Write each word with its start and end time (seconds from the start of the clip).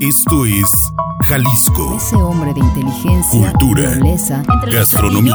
Esto 0.00 0.44
es 0.44 0.92
Jalisco. 1.22 1.94
Ese 1.96 2.16
hombre 2.16 2.52
de 2.52 2.60
inteligencia, 2.60 3.50
Cultura, 3.52 3.94
nobleza, 3.96 4.42
Gastronomía, 4.70 5.34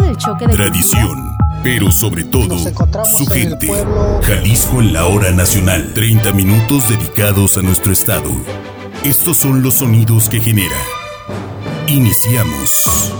del 0.00 0.16
choque 0.16 0.46
de 0.46 0.52
Tradición, 0.54 1.36
pero 1.64 1.90
sobre 1.90 2.22
todo 2.22 2.56
su 2.56 3.26
gente. 3.26 3.66
pueblo. 3.66 4.20
Jalisco 4.22 4.80
en 4.80 4.92
la 4.92 5.06
hora 5.06 5.32
nacional. 5.32 5.92
30 5.94 6.32
minutos 6.32 6.88
dedicados 6.88 7.58
a 7.58 7.62
nuestro 7.62 7.92
estado. 7.92 8.30
Estos 9.02 9.38
son 9.38 9.62
los 9.62 9.74
sonidos 9.74 10.28
que 10.28 10.40
genera. 10.40 10.76
Iniciamos. 11.88 13.12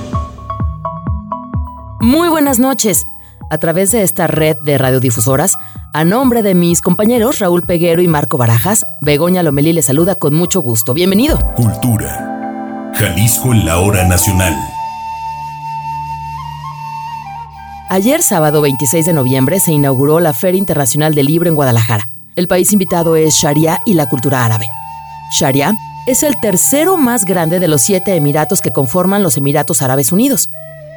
Muy 2.00 2.28
buenas 2.28 2.60
noches. 2.60 3.06
A 3.48 3.58
través 3.58 3.92
de 3.92 4.02
esta 4.02 4.26
red 4.26 4.56
de 4.58 4.76
radiodifusoras, 4.76 5.56
a 5.92 6.04
nombre 6.04 6.42
de 6.42 6.54
mis 6.54 6.80
compañeros 6.80 7.38
Raúl 7.38 7.62
Peguero 7.62 8.02
y 8.02 8.08
Marco 8.08 8.38
Barajas, 8.38 8.84
Begoña 9.00 9.44
Lomelí 9.44 9.72
les 9.72 9.84
saluda 9.84 10.16
con 10.16 10.34
mucho 10.34 10.60
gusto. 10.60 10.94
Bienvenido. 10.94 11.38
Cultura. 11.54 12.92
Jalisco 12.94 13.52
en 13.52 13.64
la 13.64 13.78
hora 13.78 14.06
nacional. 14.08 14.52
Ayer 17.88 18.20
sábado 18.20 18.62
26 18.62 19.06
de 19.06 19.12
noviembre 19.12 19.60
se 19.60 19.70
inauguró 19.70 20.18
la 20.18 20.32
Feria 20.32 20.58
Internacional 20.58 21.14
del 21.14 21.26
Libro 21.26 21.48
en 21.48 21.54
Guadalajara. 21.54 22.08
El 22.34 22.48
país 22.48 22.72
invitado 22.72 23.14
es 23.14 23.34
Sharia 23.34 23.80
y 23.86 23.94
la 23.94 24.08
cultura 24.08 24.44
árabe. 24.44 24.68
Sharia 25.38 25.76
es 26.06 26.24
el 26.24 26.36
tercero 26.40 26.96
más 26.96 27.24
grande 27.24 27.60
de 27.60 27.68
los 27.68 27.82
siete 27.82 28.16
emiratos 28.16 28.60
que 28.60 28.72
conforman 28.72 29.22
los 29.22 29.36
Emiratos 29.36 29.82
Árabes 29.82 30.10
Unidos. 30.10 30.50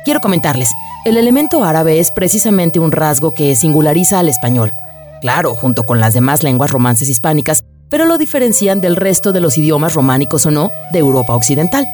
Quiero 0.05 0.21
comentarles, 0.21 0.71
el 1.05 1.17
elemento 1.17 1.63
árabe 1.63 1.99
es 1.99 2.12
precisamente 2.12 2.80
un 2.80 2.91
rasgo 2.91 3.34
que 3.34 3.55
singulariza 3.55 4.20
al 4.20 4.30
español. 4.30 4.73
Claro, 5.21 5.55
junto 5.55 5.85
con 5.85 5.99
las 5.99 6.13
demás 6.13 6.44
lenguas 6.44 6.71
romances 6.71 7.09
hispánicas, 7.09 7.63
pero 7.90 8.05
lo 8.05 8.17
diferencian 8.17 8.81
del 8.81 8.95
resto 8.95 9.31
de 9.34 9.41
los 9.41 9.57
idiomas 9.57 9.93
románicos 9.93 10.45
o 10.45 10.52
no 10.52 10.71
de 10.93 10.99
Europa 10.99 11.35
Occidental. 11.35 11.88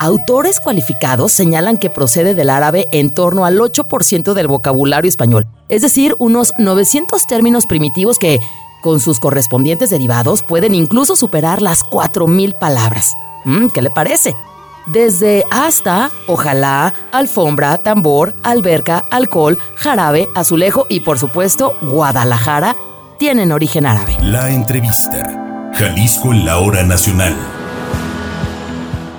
Autores 0.00 0.58
cualificados 0.58 1.30
señalan 1.30 1.76
que 1.76 1.90
procede 1.90 2.34
del 2.34 2.50
árabe 2.50 2.88
en 2.90 3.10
torno 3.10 3.44
al 3.44 3.58
8% 3.58 4.32
del 4.32 4.48
vocabulario 4.48 5.08
español, 5.08 5.46
es 5.68 5.82
decir, 5.82 6.16
unos 6.18 6.54
900 6.58 7.24
términos 7.28 7.66
primitivos 7.66 8.18
que, 8.18 8.40
con 8.82 8.98
sus 8.98 9.20
correspondientes 9.20 9.90
derivados, 9.90 10.42
pueden 10.42 10.74
incluso 10.74 11.14
superar 11.14 11.62
las 11.62 11.84
4.000 11.84 12.58
palabras. 12.58 13.16
Mm, 13.44 13.68
¿Qué 13.68 13.82
le 13.82 13.90
parece? 13.90 14.34
Desde 14.86 15.44
hasta, 15.50 16.10
ojalá, 16.26 16.92
alfombra, 17.12 17.78
tambor, 17.78 18.34
alberca, 18.42 19.04
alcohol, 19.10 19.58
jarabe, 19.76 20.28
azulejo 20.34 20.86
y 20.88 21.00
por 21.00 21.18
supuesto 21.18 21.76
Guadalajara 21.80 22.76
tienen 23.18 23.52
origen 23.52 23.86
árabe. 23.86 24.16
La 24.20 24.50
entrevista. 24.50 25.70
Jalisco 25.74 26.32
en 26.32 26.44
la 26.44 26.58
hora 26.58 26.82
nacional. 26.82 27.36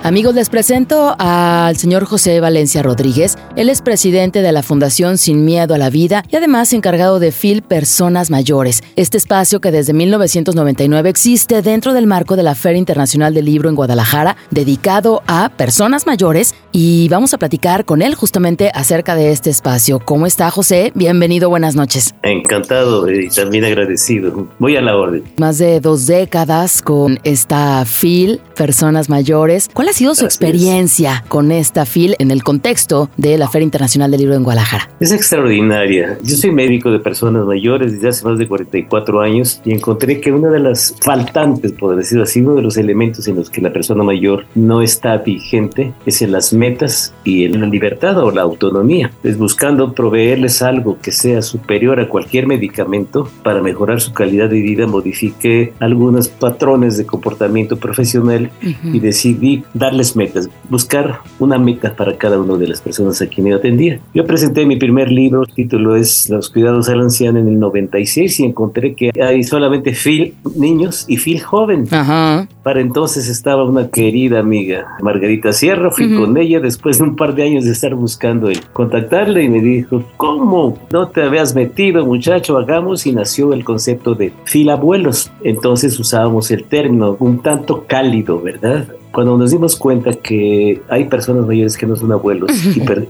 Amigos, 0.06 0.34
les 0.34 0.50
presento 0.50 1.16
al 1.18 1.78
señor 1.78 2.04
José 2.04 2.38
Valencia 2.38 2.82
Rodríguez. 2.82 3.38
Él 3.56 3.70
es 3.70 3.80
presidente 3.80 4.42
de 4.42 4.52
la 4.52 4.62
Fundación 4.62 5.16
Sin 5.16 5.46
Miedo 5.46 5.74
a 5.74 5.78
la 5.78 5.88
Vida 5.88 6.24
y 6.30 6.36
además 6.36 6.74
encargado 6.74 7.20
de 7.20 7.32
FIL 7.32 7.62
Personas 7.62 8.30
Mayores, 8.30 8.82
este 8.96 9.16
espacio 9.16 9.62
que 9.62 9.70
desde 9.70 9.94
1999 9.94 11.08
existe 11.08 11.62
dentro 11.62 11.94
del 11.94 12.06
marco 12.06 12.36
de 12.36 12.42
la 12.42 12.54
Feria 12.54 12.80
Internacional 12.80 13.32
del 13.32 13.46
Libro 13.46 13.70
en 13.70 13.76
Guadalajara, 13.76 14.36
dedicado 14.50 15.22
a 15.26 15.48
personas 15.56 16.06
mayores. 16.06 16.54
Y 16.70 17.08
vamos 17.08 17.32
a 17.32 17.38
platicar 17.38 17.86
con 17.86 18.02
él 18.02 18.14
justamente 18.14 18.70
acerca 18.74 19.14
de 19.14 19.30
este 19.30 19.48
espacio. 19.48 20.00
¿Cómo 20.00 20.26
está 20.26 20.50
José? 20.50 20.92
Bienvenido, 20.94 21.48
buenas 21.48 21.76
noches. 21.76 22.14
Encantado 22.24 23.10
y 23.10 23.30
también 23.30 23.64
agradecido. 23.64 24.48
Voy 24.58 24.76
a 24.76 24.82
la 24.82 24.96
orden. 24.96 25.22
Más 25.38 25.56
de 25.56 25.80
dos 25.80 26.06
décadas 26.06 26.82
con 26.82 27.20
esta 27.24 27.86
FIL 27.86 28.40
Personas 28.54 29.08
Mayores. 29.08 29.70
¿Cuál 29.72 29.88
ha 29.88 29.93
sido 29.94 30.16
su 30.16 30.24
experiencia 30.24 31.24
con 31.28 31.52
esta 31.52 31.86
FIL 31.86 32.16
en 32.18 32.32
el 32.32 32.42
contexto 32.42 33.10
de 33.16 33.38
la 33.38 33.48
Feria 33.48 33.64
Internacional 33.64 34.10
del 34.10 34.22
Libro 34.22 34.34
en 34.34 34.42
Guadalajara? 34.42 34.90
Es 34.98 35.12
extraordinaria. 35.12 36.18
Yo 36.20 36.34
soy 36.36 36.50
médico 36.50 36.90
de 36.90 36.98
personas 36.98 37.46
mayores 37.46 37.92
desde 37.92 38.08
hace 38.08 38.24
más 38.24 38.36
de 38.36 38.48
44 38.48 39.20
años 39.20 39.60
y 39.64 39.72
encontré 39.72 40.20
que 40.20 40.32
una 40.32 40.50
de 40.50 40.58
las 40.58 40.96
faltantes, 41.00 41.70
por 41.72 41.94
decirlo 41.94 42.24
así, 42.24 42.40
uno 42.40 42.56
de 42.56 42.62
los 42.62 42.76
elementos 42.76 43.28
en 43.28 43.36
los 43.36 43.50
que 43.50 43.60
la 43.60 43.72
persona 43.72 44.02
mayor 44.02 44.46
no 44.56 44.82
está 44.82 45.18
vigente 45.18 45.92
es 46.06 46.22
en 46.22 46.32
las 46.32 46.52
metas 46.52 47.14
y 47.22 47.44
en 47.44 47.60
la 47.60 47.66
libertad 47.68 48.18
o 48.18 48.32
la 48.32 48.42
autonomía. 48.42 49.12
Es 49.22 49.38
buscando 49.38 49.94
proveerles 49.94 50.60
algo 50.60 50.98
que 51.00 51.12
sea 51.12 51.40
superior 51.40 52.00
a 52.00 52.08
cualquier 52.08 52.48
medicamento 52.48 53.30
para 53.44 53.62
mejorar 53.62 54.00
su 54.00 54.12
calidad 54.12 54.50
de 54.50 54.60
vida, 54.60 54.88
modifique 54.88 55.72
algunos 55.78 56.26
patrones 56.26 56.96
de 56.96 57.06
comportamiento 57.06 57.76
profesional 57.76 58.50
y 58.60 58.98
decidí 58.98 59.62
darles 59.84 60.16
metas, 60.16 60.48
buscar 60.70 61.20
una 61.38 61.58
meta 61.58 61.94
para 61.94 62.16
cada 62.16 62.40
una 62.40 62.56
de 62.56 62.66
las 62.68 62.80
personas 62.80 63.20
a 63.20 63.26
quien 63.26 63.48
yo 63.48 63.56
atendía. 63.56 64.00
Yo 64.14 64.24
presenté 64.24 64.64
mi 64.64 64.76
primer 64.76 65.12
libro, 65.12 65.42
el 65.42 65.52
título 65.52 65.94
es 65.94 66.30
Los 66.30 66.48
cuidados 66.48 66.88
al 66.88 67.00
anciano 67.02 67.38
en 67.38 67.48
el 67.48 67.58
96 67.58 68.40
y 68.40 68.44
encontré 68.44 68.94
que 68.94 69.10
hay 69.22 69.42
solamente 69.42 69.92
Phil 69.92 70.34
niños 70.56 71.04
y 71.06 71.18
Phil 71.18 71.42
joven. 71.42 71.86
Ajá. 71.90 72.48
Para 72.62 72.80
entonces 72.80 73.28
estaba 73.28 73.64
una 73.64 73.88
querida 73.90 74.38
amiga, 74.40 74.86
Margarita 75.02 75.52
Sierra, 75.52 75.90
fui 75.90 76.06
Ujú. 76.06 76.24
con 76.24 76.36
ella 76.38 76.60
después 76.60 76.96
de 76.98 77.04
un 77.04 77.16
par 77.16 77.34
de 77.34 77.42
años 77.42 77.64
de 77.64 77.72
estar 77.72 77.94
buscando 77.94 78.48
el 78.48 78.60
contactarla 78.72 79.42
y 79.42 79.48
me 79.50 79.60
dijo, 79.60 80.02
¿cómo? 80.16 80.78
No 80.90 81.08
te 81.08 81.22
habías 81.22 81.54
metido 81.54 82.06
muchacho, 82.06 82.56
hagamos 82.56 83.06
y 83.06 83.12
nació 83.12 83.52
el 83.52 83.64
concepto 83.64 84.14
de 84.14 84.32
filabuelos. 84.44 85.30
Entonces 85.42 85.98
usábamos 86.00 86.50
el 86.50 86.64
término 86.64 87.16
un 87.20 87.42
tanto 87.42 87.84
cálido, 87.86 88.40
¿verdad? 88.40 88.86
Cuando 89.14 89.38
nos 89.38 89.52
dimos 89.52 89.76
cuenta 89.76 90.12
que 90.12 90.82
hay 90.88 91.04
personas 91.04 91.46
mayores 91.46 91.76
que 91.78 91.86
no 91.86 91.96
son 91.96 92.10
abuelos 92.12 92.50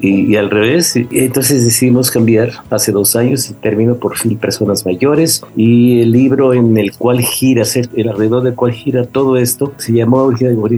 y, 0.01 0.07
y- 0.07 0.33
y 0.33 0.37
al 0.37 0.51
revés, 0.51 0.95
y 0.97 1.07
entonces 1.13 1.65
decidimos 1.65 2.11
cambiar 2.11 2.51
hace 2.71 2.93
dos 2.93 3.17
años 3.17 3.51
y 3.51 3.55
termino 3.55 3.95
por 3.97 4.17
fin 4.17 4.37
Personas 4.37 4.85
Mayores 4.85 5.43
y 5.57 6.01
el 6.03 6.13
libro 6.13 6.53
en 6.55 6.77
el 6.77 6.93
cual 6.93 7.21
gira, 7.21 7.63
el 7.97 8.09
alrededor 8.09 8.43
del 8.43 8.55
cual 8.55 8.73
gira 8.73 9.05
todo 9.05 9.37
esto, 9.37 9.73
se 9.79 9.93
llamó 9.93 10.29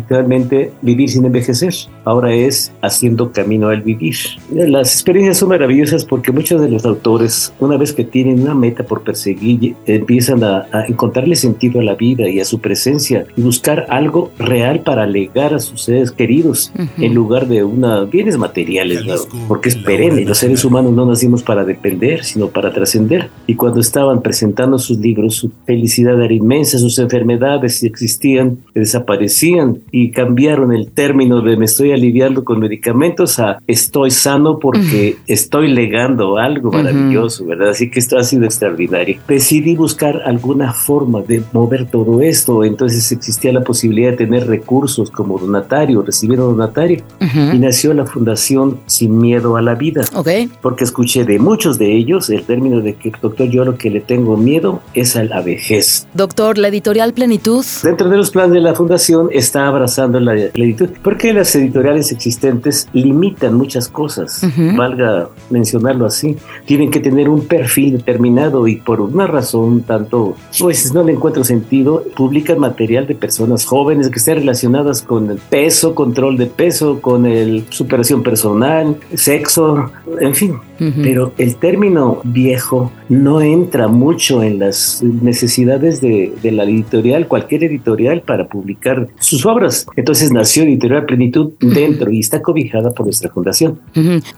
originalmente 0.00 0.72
Vivir 0.82 1.10
sin 1.10 1.24
envejecer. 1.24 1.74
Ahora 2.04 2.32
es 2.34 2.72
Haciendo 2.82 3.32
Camino 3.32 3.68
al 3.68 3.82
Vivir. 3.82 4.14
Las 4.52 4.92
experiencias 4.92 5.38
son 5.38 5.48
maravillosas 5.48 6.04
porque 6.04 6.30
muchos 6.32 6.60
de 6.60 6.68
los 6.68 6.84
autores, 6.84 7.52
una 7.58 7.76
vez 7.76 7.92
que 7.92 8.04
tienen 8.04 8.40
una 8.42 8.54
meta 8.54 8.84
por 8.84 9.02
perseguir, 9.02 9.74
empiezan 9.86 10.44
a, 10.44 10.66
a 10.72 10.84
encontrarle 10.86 11.34
sentido 11.36 11.80
a 11.80 11.82
la 11.84 11.94
vida 11.94 12.28
y 12.28 12.40
a 12.40 12.44
su 12.44 12.60
presencia 12.60 13.26
y 13.36 13.42
buscar 13.42 13.86
algo 13.88 14.30
real 14.38 14.80
para 14.80 15.06
legar 15.16 15.54
a 15.54 15.58
sus 15.58 15.82
seres 15.82 16.10
queridos 16.10 16.72
Ujú. 16.74 17.04
en 17.04 17.14
lugar 17.14 17.48
de 17.48 17.64
una 17.64 18.04
bienes 18.04 18.36
materiales, 18.36 19.04
¿no? 19.06 19.14
Porque 19.48 19.70
es 19.70 19.76
perenne. 19.76 20.24
Los 20.24 20.38
seres 20.38 20.64
humanos 20.64 20.92
no 20.92 21.06
nacimos 21.06 21.42
para 21.42 21.64
depender, 21.64 22.24
sino 22.24 22.48
para 22.48 22.72
trascender. 22.72 23.30
Y 23.46 23.54
cuando 23.54 23.80
estaban 23.80 24.20
presentando 24.22 24.78
sus 24.78 24.98
libros, 24.98 25.36
su 25.36 25.50
felicidad 25.64 26.20
era 26.22 26.32
inmensa, 26.32 26.78
sus 26.78 26.98
enfermedades, 26.98 27.78
si 27.78 27.86
existían, 27.86 28.58
desaparecían 28.74 29.78
y 29.90 30.10
cambiaron 30.10 30.72
el 30.72 30.90
término 30.90 31.40
de 31.40 31.56
me 31.56 31.64
estoy 31.64 31.92
aliviando 31.92 32.44
con 32.44 32.60
medicamentos 32.60 33.38
a 33.38 33.58
estoy 33.66 34.10
sano 34.10 34.58
porque 34.58 35.16
estoy 35.26 35.68
legando 35.72 36.36
algo 36.36 36.70
maravilloso, 36.70 37.46
¿verdad? 37.46 37.70
Así 37.70 37.90
que 37.90 37.98
esto 37.98 38.18
ha 38.18 38.24
sido 38.24 38.44
extraordinario. 38.44 39.18
Decidí 39.26 39.74
buscar 39.74 40.22
alguna 40.24 40.72
forma 40.72 41.22
de 41.22 41.42
mover 41.52 41.86
todo 41.86 42.20
esto, 42.20 42.64
entonces 42.64 43.10
existía 43.12 43.52
la 43.52 43.62
posibilidad 43.62 44.10
de 44.10 44.16
tener 44.16 44.46
recursos 44.46 45.05
como 45.10 45.38
donatario, 45.38 46.02
recibir 46.02 46.40
un 46.40 46.56
donatario, 46.56 47.02
y 47.20 47.24
Ujú. 47.24 47.58
nació 47.58 47.94
la 47.94 48.06
Fundación 48.06 48.78
Sin 48.86 49.18
Miedo 49.18 49.56
a 49.56 49.62
la 49.62 49.74
Vida 49.74 50.02
Ok. 50.14 50.28
porque 50.62 50.84
escuché 50.84 51.24
de 51.24 51.38
muchos 51.38 51.78
de 51.78 51.94
ellos 51.96 52.28
el 52.30 52.44
término 52.44 52.80
de 52.80 52.94
que, 52.94 53.12
doctor, 53.20 53.48
yo 53.48 53.64
lo 53.64 53.76
que 53.76 53.90
le 53.90 54.00
tengo 54.00 54.36
miedo 54.36 54.80
es 54.94 55.16
a 55.16 55.24
la 55.24 55.40
vejez. 55.42 56.06
Doctor, 56.14 56.58
la 56.58 56.68
editorial 56.68 57.12
Plenitud. 57.12 57.64
Dentro 57.82 58.08
de 58.08 58.16
los 58.16 58.30
planes 58.30 58.52
de 58.52 58.60
la 58.60 58.74
fundación 58.74 59.28
está 59.32 59.66
abrazando 59.66 60.20
la 60.20 60.34
plenitud, 60.52 60.88
porque 61.02 61.32
las 61.32 61.54
editoriales 61.54 62.12
existentes 62.12 62.88
limitan 62.92 63.54
muchas 63.54 63.88
cosas, 63.88 64.42
Ujú. 64.42 64.76
valga 64.76 65.28
mencionarlo 65.50 66.06
así, 66.06 66.36
tienen 66.64 66.90
que 66.90 67.00
tener 67.00 67.28
un 67.28 67.46
perfil 67.46 67.98
determinado 67.98 68.66
y 68.68 68.76
por 68.76 69.00
una 69.00 69.26
razón 69.26 69.82
tanto, 69.82 70.36
pues 70.58 70.92
no 70.92 71.02
le 71.02 71.12
encuentro 71.12 71.44
sentido, 71.44 72.02
publican 72.16 72.58
material 72.58 73.06
de 73.06 73.14
personas 73.14 73.64
jóvenes 73.64 74.08
que 74.10 74.18
estén 74.18 74.36
relacionadas 74.38 74.95
con 75.02 75.30
el 75.30 75.38
peso, 75.38 75.94
control 75.94 76.36
de 76.36 76.46
peso, 76.46 77.00
con 77.00 77.26
el 77.26 77.64
superación 77.70 78.22
personal, 78.22 78.96
sexo, 79.14 79.90
en 80.20 80.34
fin. 80.34 80.58
Pero 80.78 81.32
el 81.38 81.56
término 81.56 82.20
viejo 82.24 82.92
no 83.08 83.40
entra 83.40 83.88
mucho 83.88 84.42
en 84.42 84.58
las 84.58 85.02
necesidades 85.02 86.00
de, 86.00 86.32
la 86.42 86.64
editorial, 86.64 87.26
cualquier 87.28 87.64
editorial, 87.64 88.22
para 88.22 88.46
publicar 88.46 89.08
sus 89.18 89.46
obras. 89.46 89.86
Entonces 89.96 90.32
nació 90.32 90.64
Editorial 90.64 91.06
Plenitud 91.06 91.52
dentro 91.60 92.10
y 92.10 92.20
está 92.20 92.42
cobijada 92.42 92.92
por 92.92 93.06
nuestra 93.06 93.30
fundación. 93.30 93.78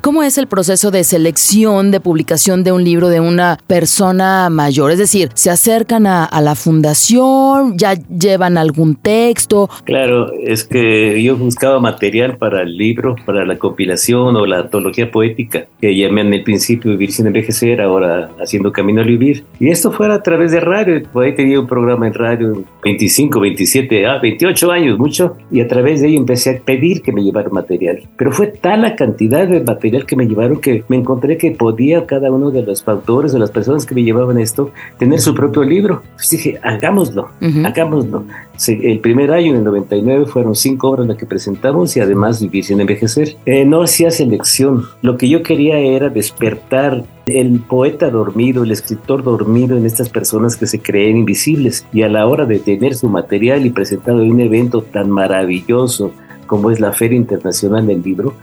¿Cómo 0.01 0.23
es 0.23 0.39
el 0.39 0.47
proceso 0.47 0.91
de 0.91 1.05
selección, 1.05 1.91
de 1.91 2.01
publicación 2.01 2.63
de 2.65 2.73
un 2.73 2.85
libro 2.85 3.09
de 3.09 3.21
una 3.21 3.59
persona 3.67 4.49
mayor? 4.51 4.93
Es 4.93 4.99
decir, 4.99 5.31
¿se 5.35 5.51
acercan 5.51 6.07
a, 6.07 6.25
a 6.25 6.41
la 6.41 6.55
fundación? 6.55 7.77
¿Ya 7.77 7.95
llevan 7.95 8.59
algún 8.59 8.95
texto? 8.95 9.69
Claro, 9.85 10.33
es 10.49 10.65
que 10.65 11.23
yo 11.23 11.37
buscaba 11.37 11.79
material 11.79 12.39
para 12.39 12.63
el 12.63 12.75
libro, 12.75 13.17
para 13.27 13.45
la 13.45 13.59
compilación 13.59 14.35
o 14.35 14.47
la 14.47 14.61
antología 14.61 15.11
poética, 15.11 15.67
que 15.79 15.95
llamé 15.95 16.23
en 16.23 16.33
el 16.33 16.43
principio 16.43 16.91
Vivir 16.93 17.13
sin 17.13 17.27
envejecer, 17.27 17.83
ahora 17.83 18.31
haciendo 18.41 18.73
Camino 18.73 19.03
a 19.03 19.05
Vivir. 19.05 19.45
Y 19.61 19.69
esto 19.69 19.93
fue 19.93 20.11
a 20.11 20.23
través 20.23 20.53
de 20.53 20.61
radio, 20.61 21.03
por 21.13 21.27
ahí 21.27 21.35
tenía 21.35 21.61
un 21.61 21.67
programa 21.67 22.07
en 22.07 22.15
radio, 22.15 22.65
25, 22.83 23.41
27, 23.41 24.07
ah, 24.07 24.19
28 24.23 24.73
años, 24.73 24.99
mucho, 24.99 25.37
y 25.51 25.61
a 25.61 25.69
través 25.69 26.01
de 26.01 26.09
ello 26.09 26.19
empecé 26.19 26.51
a 26.57 26.59
pedir 26.59 27.03
que 27.03 27.13
me 27.13 27.23
llevaran 27.23 27.53
material. 27.53 28.01
Pero 28.17 28.33
fue 28.33 28.47
tal 28.47 28.81
la 28.81 28.97
cantidad 28.97 29.47
de 29.47 29.61
material 29.61 30.07
que 30.07 30.17
me 30.17 30.27
llevaron 30.27 30.63
que 30.63 30.83
me 30.89 30.97
encontré 30.97 31.37
que 31.37 31.51
podía 31.51 32.07
cada 32.07 32.31
uno 32.31 32.51
de 32.51 32.63
los 32.63 32.89
autores 32.89 33.35
o 33.35 33.39
las 33.39 33.51
personas 33.51 33.85
que 33.85 33.95
me 33.95 34.03
llevaban 34.03 34.39
esto 34.39 34.71
tener 34.99 35.21
su 35.21 35.35
propio 35.35 35.63
libro. 35.63 36.03
Pues 36.15 36.31
dije, 36.31 36.59
hagámoslo, 36.63 37.29
hagámoslo. 37.67 38.25
El 38.67 38.99
primer 38.99 39.31
año, 39.31 39.53
en 39.53 39.59
el 39.59 39.65
99, 39.65 40.27
fueron 40.27 40.55
cinco 40.55 40.91
obras 40.91 41.07
las 41.07 41.17
que 41.17 41.27
presentamos 41.27 41.97
y 41.97 42.01
además 42.01 42.41
Vivir 42.41 42.65
sin 42.65 42.81
envejecer. 42.81 43.37
Eh, 43.47 43.65
no 43.65 43.83
hacía 43.83 44.11
selección. 44.11 44.85
Lo 45.03 45.17
que 45.17 45.29
yo 45.29 45.43
quería 45.43 45.79
era 45.79 46.09
despertar 46.09 47.05
el 47.27 47.61
poeta 47.61 48.11
dormido, 48.11 48.65
el 48.65 48.71
escritor 48.71 49.23
dormido 49.23 49.77
en 49.77 49.87
estas 49.87 50.09
personas 50.09 50.57
que 50.57 50.67
se 50.67 50.81
creen 50.81 51.19
invisibles 51.19 51.87
y 51.93 52.03
a 52.03 52.09
la 52.09 52.27
hora 52.27 52.47
de 52.47 52.59
tener 52.59 52.95
su 52.95 53.09
material 53.09 53.67
y 53.67 53.71
presentado 53.71 54.23
en 54.23 54.33
un 54.33 54.41
evento 54.41 54.83
tan 54.83 55.11
maravilloso 55.11 56.13
como 56.47 56.71
es 56.71 56.81
la 56.81 56.93
Feria 56.93 57.17
Internacional 57.17 57.87
del 57.87 58.03
Libro, 58.03 58.35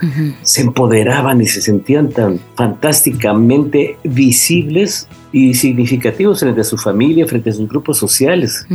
se 0.43 0.61
empoderaban 0.61 1.41
y 1.41 1.47
se 1.47 1.59
sentían 1.59 2.09
tan 2.09 2.39
fantásticamente 2.55 3.97
visibles 4.03 5.09
y 5.35 5.53
significativos 5.53 6.39
frente 6.39 6.61
a 6.61 6.63
su 6.63 6.77
familia, 6.77 7.27
frente 7.27 7.49
a 7.49 7.53
sus 7.53 7.67
grupos 7.67 7.97
sociales. 7.97 8.65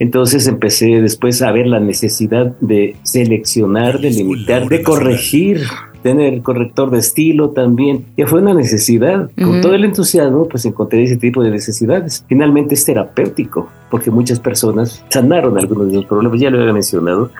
Entonces 0.00 0.48
empecé 0.48 1.00
después 1.00 1.40
a 1.42 1.52
ver 1.52 1.68
la 1.68 1.78
necesidad 1.78 2.56
de 2.60 2.96
seleccionar, 3.04 4.00
de 4.00 4.10
limitar, 4.10 4.68
de 4.68 4.82
corregir 4.82 5.60
tener 6.02 6.42
corrector 6.42 6.90
de 6.90 6.98
estilo 6.98 7.50
también. 7.50 8.04
Ya 8.16 8.26
fue 8.26 8.42
una 8.42 8.52
necesidad. 8.52 9.30
Con 9.40 9.60
todo 9.60 9.74
el 9.74 9.84
entusiasmo, 9.84 10.48
pues 10.48 10.64
encontré 10.64 11.04
ese 11.04 11.18
tipo 11.18 11.40
de 11.40 11.50
necesidades. 11.50 12.24
Finalmente 12.28 12.74
es 12.74 12.84
terapéutico 12.84 13.68
porque 13.90 14.10
muchas 14.10 14.40
personas 14.40 15.02
sanaron 15.08 15.58
algunos 15.58 15.88
de 15.88 15.96
los 15.96 16.04
problemas, 16.04 16.40
ya 16.40 16.50
lo 16.50 16.60
había 16.60 16.72
mencionado, 16.72 17.30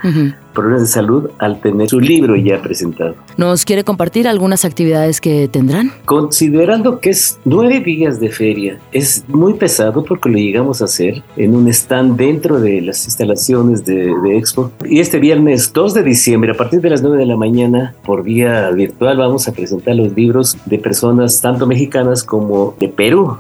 problemas 0.53 0.83
de 0.83 0.89
salud 0.89 1.31
al 1.39 1.61
tener 1.61 1.89
su 1.89 2.01
libro 2.01 2.37
ya 2.37 2.61
presentado. 2.61 3.15
¿Nos 3.37 3.65
quiere 3.65 3.85
compartir 3.85 4.27
algunas 4.27 4.65
actividades 4.65 5.21
que 5.21 5.49
tendrán? 5.49 5.93
Considerando 6.05 7.01
que 7.01 7.11
es 7.11 7.39
nueve 7.45 7.81
días 7.81 8.19
de 8.21 8.31
feria, 8.31 8.79
es 8.93 9.25
muy 9.29 9.55
pesado 9.55 10.05
porque 10.05 10.29
lo 10.29 10.39
llegamos 10.39 10.83
a 10.83 10.87
hacer 10.87 11.23
en 11.37 11.55
un 11.55 11.69
stand 11.69 12.17
dentro 12.17 12.61
de 12.61 12.81
las 12.81 13.05
instalaciones 13.05 13.85
de, 13.85 14.15
de 14.23 14.39
Expo. 14.39 14.73
Y 14.85 15.01
este 15.01 15.19
viernes 15.19 15.73
2 15.73 15.95
de 15.95 16.03
diciembre, 16.03 16.53
a 16.53 16.55
partir 16.55 16.81
de 16.81 16.91
las 16.91 17.03
9 17.03 17.19
de 17.19 17.27
la 17.27 17.37
mañana, 17.37 17.95
por 18.05 18.23
vía 18.23 18.71
virtual, 18.71 19.19
vamos 19.19 19.47
a 19.49 19.53
presentar 19.53 19.97
los 19.97 20.15
libros 20.15 20.57
de 20.67 20.79
personas 20.79 21.41
tanto 21.41 21.67
mexicanas 21.67 22.25
como 22.25 22.75
de 22.81 22.89
Perú. 22.89 23.37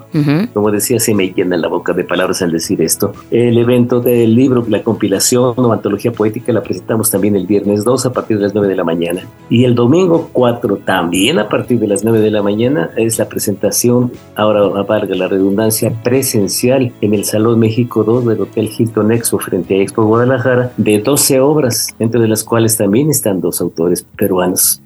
Como 0.53 0.71
decía, 0.71 1.01
se 1.01 1.15
me 1.15 1.29
llena 1.33 1.57
la 1.57 1.69
boca 1.69 1.93
de 1.93 2.05
palabras 2.05 2.43
al 2.43 2.53
decir 2.53 2.81
esto 2.83 2.98
el 3.31 3.59
evento 3.59 4.01
del 4.01 4.35
libro, 4.35 4.65
la 4.69 4.83
compilación 4.83 5.55
o 5.57 5.73
antología 5.73 6.13
poética 6.13 6.53
la 6.53 6.63
presentamos 6.63 7.11
también 7.11 7.37
el 7.37 7.47
viernes 7.47 7.85
2 7.85 8.07
a 8.07 8.13
partir 8.13 8.39
de 8.39 8.45
las 8.45 8.55
9 8.55 8.69
de 8.69 8.77
la 8.77 8.85
mañana. 8.85 9.23
Y 9.51 9.65
el 9.65 9.75
domingo 9.75 10.31
4 10.33 10.79
también 10.85 11.39
a 11.39 11.49
partir 11.49 11.79
de 11.79 11.89
las 11.89 12.05
9 12.05 12.21
de 12.21 12.31
la 12.31 12.43
mañana 12.43 12.91
es 12.97 13.19
la 13.19 13.29
presentación, 13.29 14.13
ahora 14.35 14.67
valga 14.83 15.15
la 15.15 15.29
redundancia, 15.29 15.93
presencial 16.03 16.93
en 17.01 17.15
el 17.15 17.25
Salón 17.25 17.59
México 17.59 18.05
2 18.05 18.27
del 18.27 18.41
Hotel 18.41 18.71
Hilton 18.77 19.13
Expo 19.13 19.39
frente 19.39 19.75
a 19.75 19.83
Expo 19.83 20.05
Guadalajara 20.05 20.73
de 20.77 20.99
12 20.99 21.41
obras, 21.41 21.89
entre 21.99 22.27
las 22.29 22.45
cuales 22.45 22.77
también 22.77 23.11
están 23.11 23.41
dos 23.41 23.61
autores 23.61 24.05
peruanos. 24.17 24.81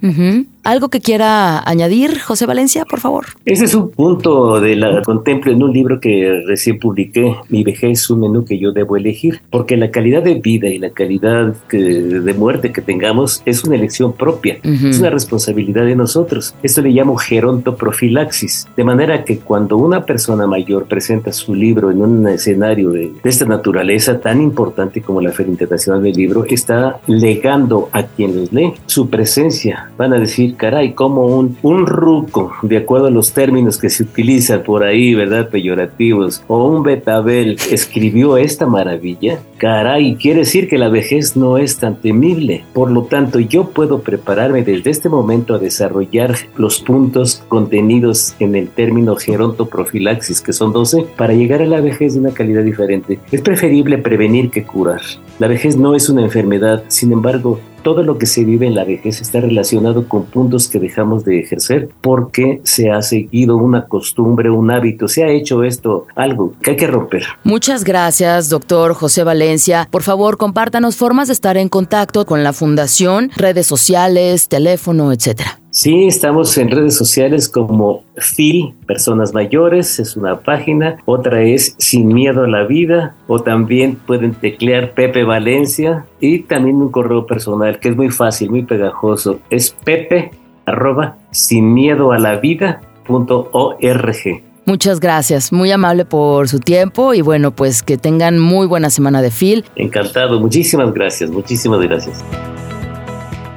¿Algo 0.65 0.91
que 0.91 1.01
quiera 1.01 1.69
añadir, 1.69 2.21
José 2.21 2.47
Valencia, 2.47 2.85
por 2.85 3.01
favor? 3.01 3.27
Ese 3.45 3.65
es 3.65 3.75
un 3.75 3.91
punto 3.91 4.61
de 4.61 4.77
la 4.77 5.03
contemplo 5.03 5.51
en 5.51 5.63
un 5.63 5.73
libro 5.73 6.01
que 6.01 6.43
recién 6.47 6.79
publiqué, 6.79 7.37
Mi 7.49 7.65
vejez, 7.65 8.02
un 8.11 8.21
menú 8.21 8.45
que 8.45 8.59
yo 8.59 8.73
debo 8.73 8.97
elegir, 8.97 9.41
porque 9.51 9.77
la 9.77 9.91
calidad 9.91 10.23
de 10.23 10.35
vida 10.35 10.69
y 10.69 10.79
la 10.79 10.91
calidad 10.91 11.55
de 11.71 12.35
muerte 12.35 12.73
que 12.73 12.81
tengamos 12.81 13.43
es 13.45 13.65
una 13.65 13.75
elección 13.75 14.13
propia, 14.13 14.59
es 14.63 15.01
una 15.01 15.11
responsabilidad 15.11 15.85
de 15.85 15.97
nosotros. 15.97 16.55
Esto 16.63 16.83
le 16.83 16.91
llamo 16.91 17.17
gerontoprofilaxis, 17.17 18.69
de 18.77 18.85
manera 18.85 19.25
que 19.25 19.39
cuando 19.39 19.77
una 19.77 20.07
persona 20.07 20.47
mayor 20.47 20.87
presenta 20.87 21.33
su 21.33 21.55
libro 21.55 21.91
en 21.91 22.01
un 22.01 22.29
escenario 22.29 22.91
de, 22.91 23.13
de 23.23 23.31
esta 23.31 23.45
naturaleza 23.45 24.21
tan 24.21 24.41
importante 24.41 25.03
como 25.03 25.21
la 25.21 25.33
Feria 25.33 25.53
Internacional 25.53 26.03
del 26.03 26.15
Libro, 26.15 26.45
está 26.55 27.01
legando 27.07 27.89
a 27.93 28.05
quien 28.05 28.37
los 28.37 28.53
lee 28.53 28.75
su 28.87 29.09
presencia. 29.09 29.91
Van 29.97 30.13
a 30.13 30.19
decir, 30.19 30.57
caray, 30.57 30.93
como 30.93 31.27
un, 31.27 31.57
un 31.63 31.87
ruco, 31.87 32.53
de 32.63 32.77
acuerdo 32.77 33.07
a 33.07 33.11
los 33.11 33.33
términos 33.33 33.79
que 33.79 33.91
se 33.91 34.03
utilizan 34.03 34.63
por 34.63 34.83
ahí, 34.83 35.15
¿verdad? 35.15 35.49
Peyorativos, 35.49 36.43
o 36.47 36.69
un 36.69 36.83
betabel 36.83 37.59
escribió 37.93 38.39
esta 38.39 38.67
maravilla, 38.67 39.39
caray, 39.59 40.17
quiere 40.17 40.41
decir 40.41 40.67
que 40.67 40.79
la 40.79 40.89
vejez 40.89 41.37
no 41.37 41.59
es 41.59 41.77
tan 41.77 41.97
temible. 41.97 42.65
Por 42.73 42.91
lo 42.91 43.03
tanto, 43.03 43.39
yo 43.39 43.69
puedo 43.69 44.01
prepararme 44.01 44.63
desde 44.63 44.89
este 44.89 45.11
momento 45.11 45.55
a 45.55 45.59
desarrollar 45.59 46.35
los 46.57 46.81
puntos 46.81 47.45
contenidos 47.49 48.35
en 48.39 48.55
el 48.55 48.71
término 48.71 49.15
gerontoprofilaxis, 49.15 50.41
que 50.41 50.55
son 50.55 50.73
12, 50.73 51.05
para 51.19 51.35
llegar 51.35 51.61
a 51.61 51.67
la 51.67 51.83
vejez 51.83 52.15
de 52.15 52.21
una 52.21 52.33
calidad 52.33 52.63
diferente. 52.63 53.21
Es 53.31 53.43
preferible 53.43 53.99
prevenir 53.99 54.51
que 54.51 54.65
curar. 54.65 55.03
La 55.39 55.47
vejez 55.47 55.77
no 55.77 55.95
es 55.95 56.09
una 56.09 56.23
enfermedad, 56.23 56.85
sin 56.89 57.13
embargo, 57.13 57.61
todo 57.83 58.03
lo 58.03 58.19
que 58.19 58.27
se 58.27 58.45
vive 58.45 58.67
en 58.67 58.75
la 58.75 58.85
vejez 58.85 59.21
está 59.21 59.41
relacionado 59.41 60.09
con 60.09 60.25
puntos 60.25 60.69
que 60.69 60.79
dejamos 60.79 61.25
de 61.25 61.41
ejercer 61.41 61.89
porque 62.01 62.61
se 62.65 62.91
ha 62.91 63.03
seguido 63.03 63.57
una 63.57 63.87
costumbre, 63.87 64.51
un 64.51 64.71
hábito, 64.71 65.09
se 65.09 65.25
ha 65.25 65.29
hecho 65.29 65.65
esto 65.65 66.07
algo 66.15 66.55
que 66.63 66.73
hay 66.73 66.77
que 66.77 66.87
romper. 66.87 67.25
Muchas 67.45 67.85
gracias, 67.85 68.49
doctor 68.49 68.95
José 68.95 69.25
Valencia. 69.25 69.89
Por 69.91 70.03
favor, 70.03 70.37
compártanos 70.37 70.97
formas 70.97 71.29
de 71.29 71.35
estar 71.35 71.57
en 71.57 71.69
contacto 71.69 72.25
con 72.27 72.43
la 72.43 72.53
fundación, 72.53 73.31
redes 73.37 73.67
sociales, 73.67 74.49
teléfono, 74.49 75.13
etcétera. 75.13 75.62
Sí, 75.75 76.07
estamos 76.07 76.59
en 76.59 76.71
redes 76.71 76.95
sociales 76.95 77.49
como 77.49 78.05
FIL, 78.19 78.75
Personas 78.87 79.33
Mayores, 79.33 79.99
es 79.99 80.19
una 80.19 80.39
página. 80.39 80.99
Otra 81.07 81.41
es 81.41 81.75
Sin 81.79 82.09
Miedo 82.09 82.45
a 82.45 82.47
la 82.47 82.65
Vida, 82.65 83.15
o 83.27 83.41
también 83.41 83.97
pueden 83.97 84.35
teclear 84.35 84.93
Pepe 84.93 85.25
Valencia 85.25 86.05
y 86.21 86.41
también 86.41 86.77
un 86.77 86.91
correo 86.91 87.25
personal 87.25 87.81
que 87.81 87.89
es 87.89 87.97
muy 87.97 88.11
fácil, 88.11 88.51
muy 88.51 88.65
pegajoso. 88.65 89.41
Es 89.49 89.71
pepe 89.71 90.33
arroba 90.67 91.17
sin 91.31 91.73
miedo 91.73 92.13
a 92.13 92.19
la 92.19 92.37
vida 92.37 92.83
punto 93.07 93.49
org. 93.53 94.43
Muchas 94.67 95.01
gracias, 95.01 95.55
muy 95.55 95.73
amable 95.73 96.05
por 96.05 96.51
su 96.51 96.61
tiempo 96.61 97.15
y 97.15 97.23
bueno, 97.23 97.51
pues 97.51 97.83
que 97.83 97.97
tengan 97.97 98.39
muy 98.39 98.67
buena 98.67 98.91
semana 98.91 99.23
de 99.23 99.31
FIL. 99.31 99.65
Encantado, 99.77 100.39
muchísimas 100.39 100.93
gracias, 100.93 101.31
muchísimas 101.31 101.81
gracias 101.81 102.23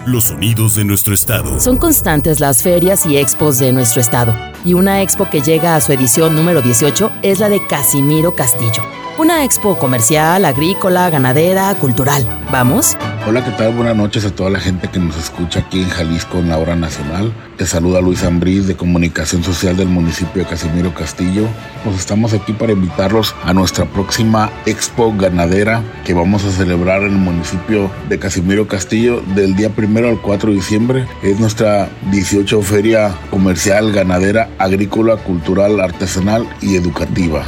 los 0.06 0.26
sonidos 0.26 0.76
de 0.76 0.86
nuestro 0.86 1.14
estado. 1.14 1.60
Son 1.60 1.78
constantes 1.78 2.40
las 2.40 2.62
ferias 2.62 3.06
y 3.06 3.18
expos 3.18 3.60
de 3.60 3.72
nuestro 3.74 4.02
estado, 4.02 4.34
y 4.64 4.74
una 4.74 5.02
expo 5.02 5.30
que 5.30 5.42
llega 5.42 5.76
a 5.76 5.82
su 5.82 5.92
edición 5.92 6.36
número 6.36 6.62
18 6.62 7.12
es 7.24 7.40
la 7.40 7.50
de 7.50 7.66
Casimiro 7.66 8.36
Castillo. 8.36 8.84
Una 9.18 9.46
expo 9.46 9.78
comercial, 9.78 10.44
agrícola, 10.44 11.10
ganadera, 11.10 11.74
cultural. 11.76 12.28
¿Vamos? 12.52 12.98
Hola, 13.26 13.46
¿qué 13.46 13.52
tal? 13.52 13.74
Buenas 13.74 13.96
noches 13.96 14.26
a 14.26 14.36
toda 14.36 14.50
la 14.50 14.60
gente 14.60 14.90
que 14.90 15.00
nos 15.00 15.16
escucha 15.16 15.62
aquí 15.62 15.82
en 15.82 15.88
Jalisco 15.88 16.40
en 16.40 16.50
la 16.50 16.58
hora 16.58 16.76
nacional. 16.76 17.34
Te 17.56 17.66
saluda 17.66 18.02
Luis 18.02 18.26
Ambriz 18.26 18.68
de 18.68 18.76
Comunicación 18.76 19.42
Social 19.42 19.78
del 19.78 19.88
municipio 19.88 20.44
de 20.44 20.50
Casimiro 20.50 20.94
Castillo. 20.94 21.48
Pues 21.86 21.96
estamos 21.96 22.34
aquí 22.34 22.52
para 22.52 22.74
invitarlos 22.74 23.34
a 23.46 23.54
nuestra 23.54 23.86
próxima 23.86 24.52
expo 24.66 25.14
ganadera 25.18 25.82
que 26.04 26.14
vamos 26.14 26.44
a 26.44 26.52
celebrar 26.52 27.04
en 27.04 27.14
el 27.14 27.18
municipio 27.18 27.90
de 28.10 28.20
Casimiro 28.20 28.68
Castillo 28.68 29.22
del 29.34 29.56
día 29.56 29.70
primero 29.70 30.10
al 30.10 30.22
4 30.22 30.50
de 30.50 30.56
diciembre. 30.58 31.08
Es 31.24 31.40
nuestra 31.40 31.88
18 32.12 32.62
feria 32.64 33.16
comercial, 33.32 33.94
ganadera, 33.94 34.50
agrícola, 34.60 35.16
cultural, 35.16 35.80
artesanal 35.80 36.46
y 36.62 36.76
educativa. 36.76 37.46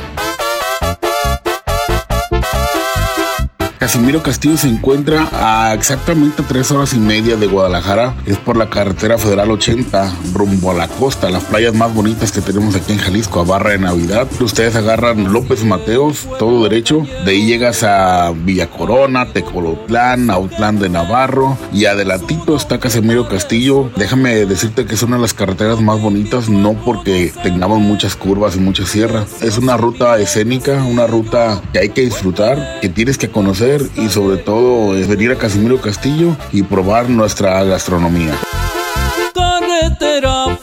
Casimiro 3.79 4.23
Castillo 4.23 4.57
se 4.57 4.67
encuentra 4.67 5.27
a 5.31 5.73
exactamente 5.75 6.41
tres 6.47 6.71
horas 6.71 6.93
y 6.93 6.99
media 6.99 7.35
de 7.35 7.45
Guadalajara. 7.45 8.15
Por 8.47 8.55
la 8.55 8.69
carretera 8.69 9.17
federal 9.17 9.51
80 9.51 10.19
rumbo 10.33 10.71
a 10.71 10.73
la 10.73 10.87
costa, 10.87 11.29
las 11.29 11.43
playas 11.43 11.73
más 11.73 11.93
bonitas 11.93 12.31
que 12.31 12.39
tenemos 12.39 12.75
aquí 12.75 12.93
en 12.93 12.97
Jalisco, 12.97 13.41
a 13.41 13.43
Barra 13.43 13.71
de 13.71 13.79
Navidad. 13.79 14.25
Ustedes 14.39 14.73
agarran 14.77 15.33
López 15.33 15.65
Mateos, 15.65 16.25
todo 16.39 16.63
derecho. 16.63 17.05
De 17.25 17.31
ahí 17.31 17.45
llegas 17.45 17.83
a 17.83 18.31
Villa 18.33 18.69
Corona, 18.69 19.33
Tecolotlán, 19.33 20.29
Autlán 20.29 20.79
de 20.79 20.87
Navarro 20.87 21.57
y 21.73 21.87
adelantito 21.87 22.55
está 22.55 22.79
Casimiro 22.79 23.27
Castillo. 23.27 23.91
Déjame 23.97 24.45
decirte 24.45 24.85
que 24.85 24.95
es 24.95 25.03
una 25.03 25.17
de 25.17 25.23
las 25.23 25.33
carreteras 25.33 25.81
más 25.81 26.01
bonitas, 26.01 26.47
no 26.47 26.71
porque 26.85 27.33
tengamos 27.43 27.81
muchas 27.81 28.15
curvas 28.15 28.55
y 28.55 28.59
muchas 28.61 28.87
sierras. 28.87 29.43
Es 29.43 29.57
una 29.57 29.75
ruta 29.75 30.17
escénica, 30.19 30.85
una 30.85 31.05
ruta 31.05 31.61
que 31.73 31.79
hay 31.79 31.89
que 31.89 32.03
disfrutar, 32.03 32.79
que 32.79 32.87
tienes 32.87 33.17
que 33.17 33.29
conocer 33.29 33.81
y 33.97 34.07
sobre 34.07 34.37
todo 34.37 34.95
es 34.95 35.09
venir 35.09 35.33
a 35.33 35.35
Casimiro 35.35 35.81
Castillo 35.81 36.37
y 36.53 36.63
probar 36.63 37.09
nuestra 37.09 37.61
gastronomía. 37.65 38.36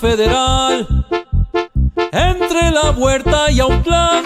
Federal 0.05 0.87
entre 2.13 2.71
la 2.73 2.91
huerta 2.91 3.51
y 3.51 3.59
Autlán 3.59 4.23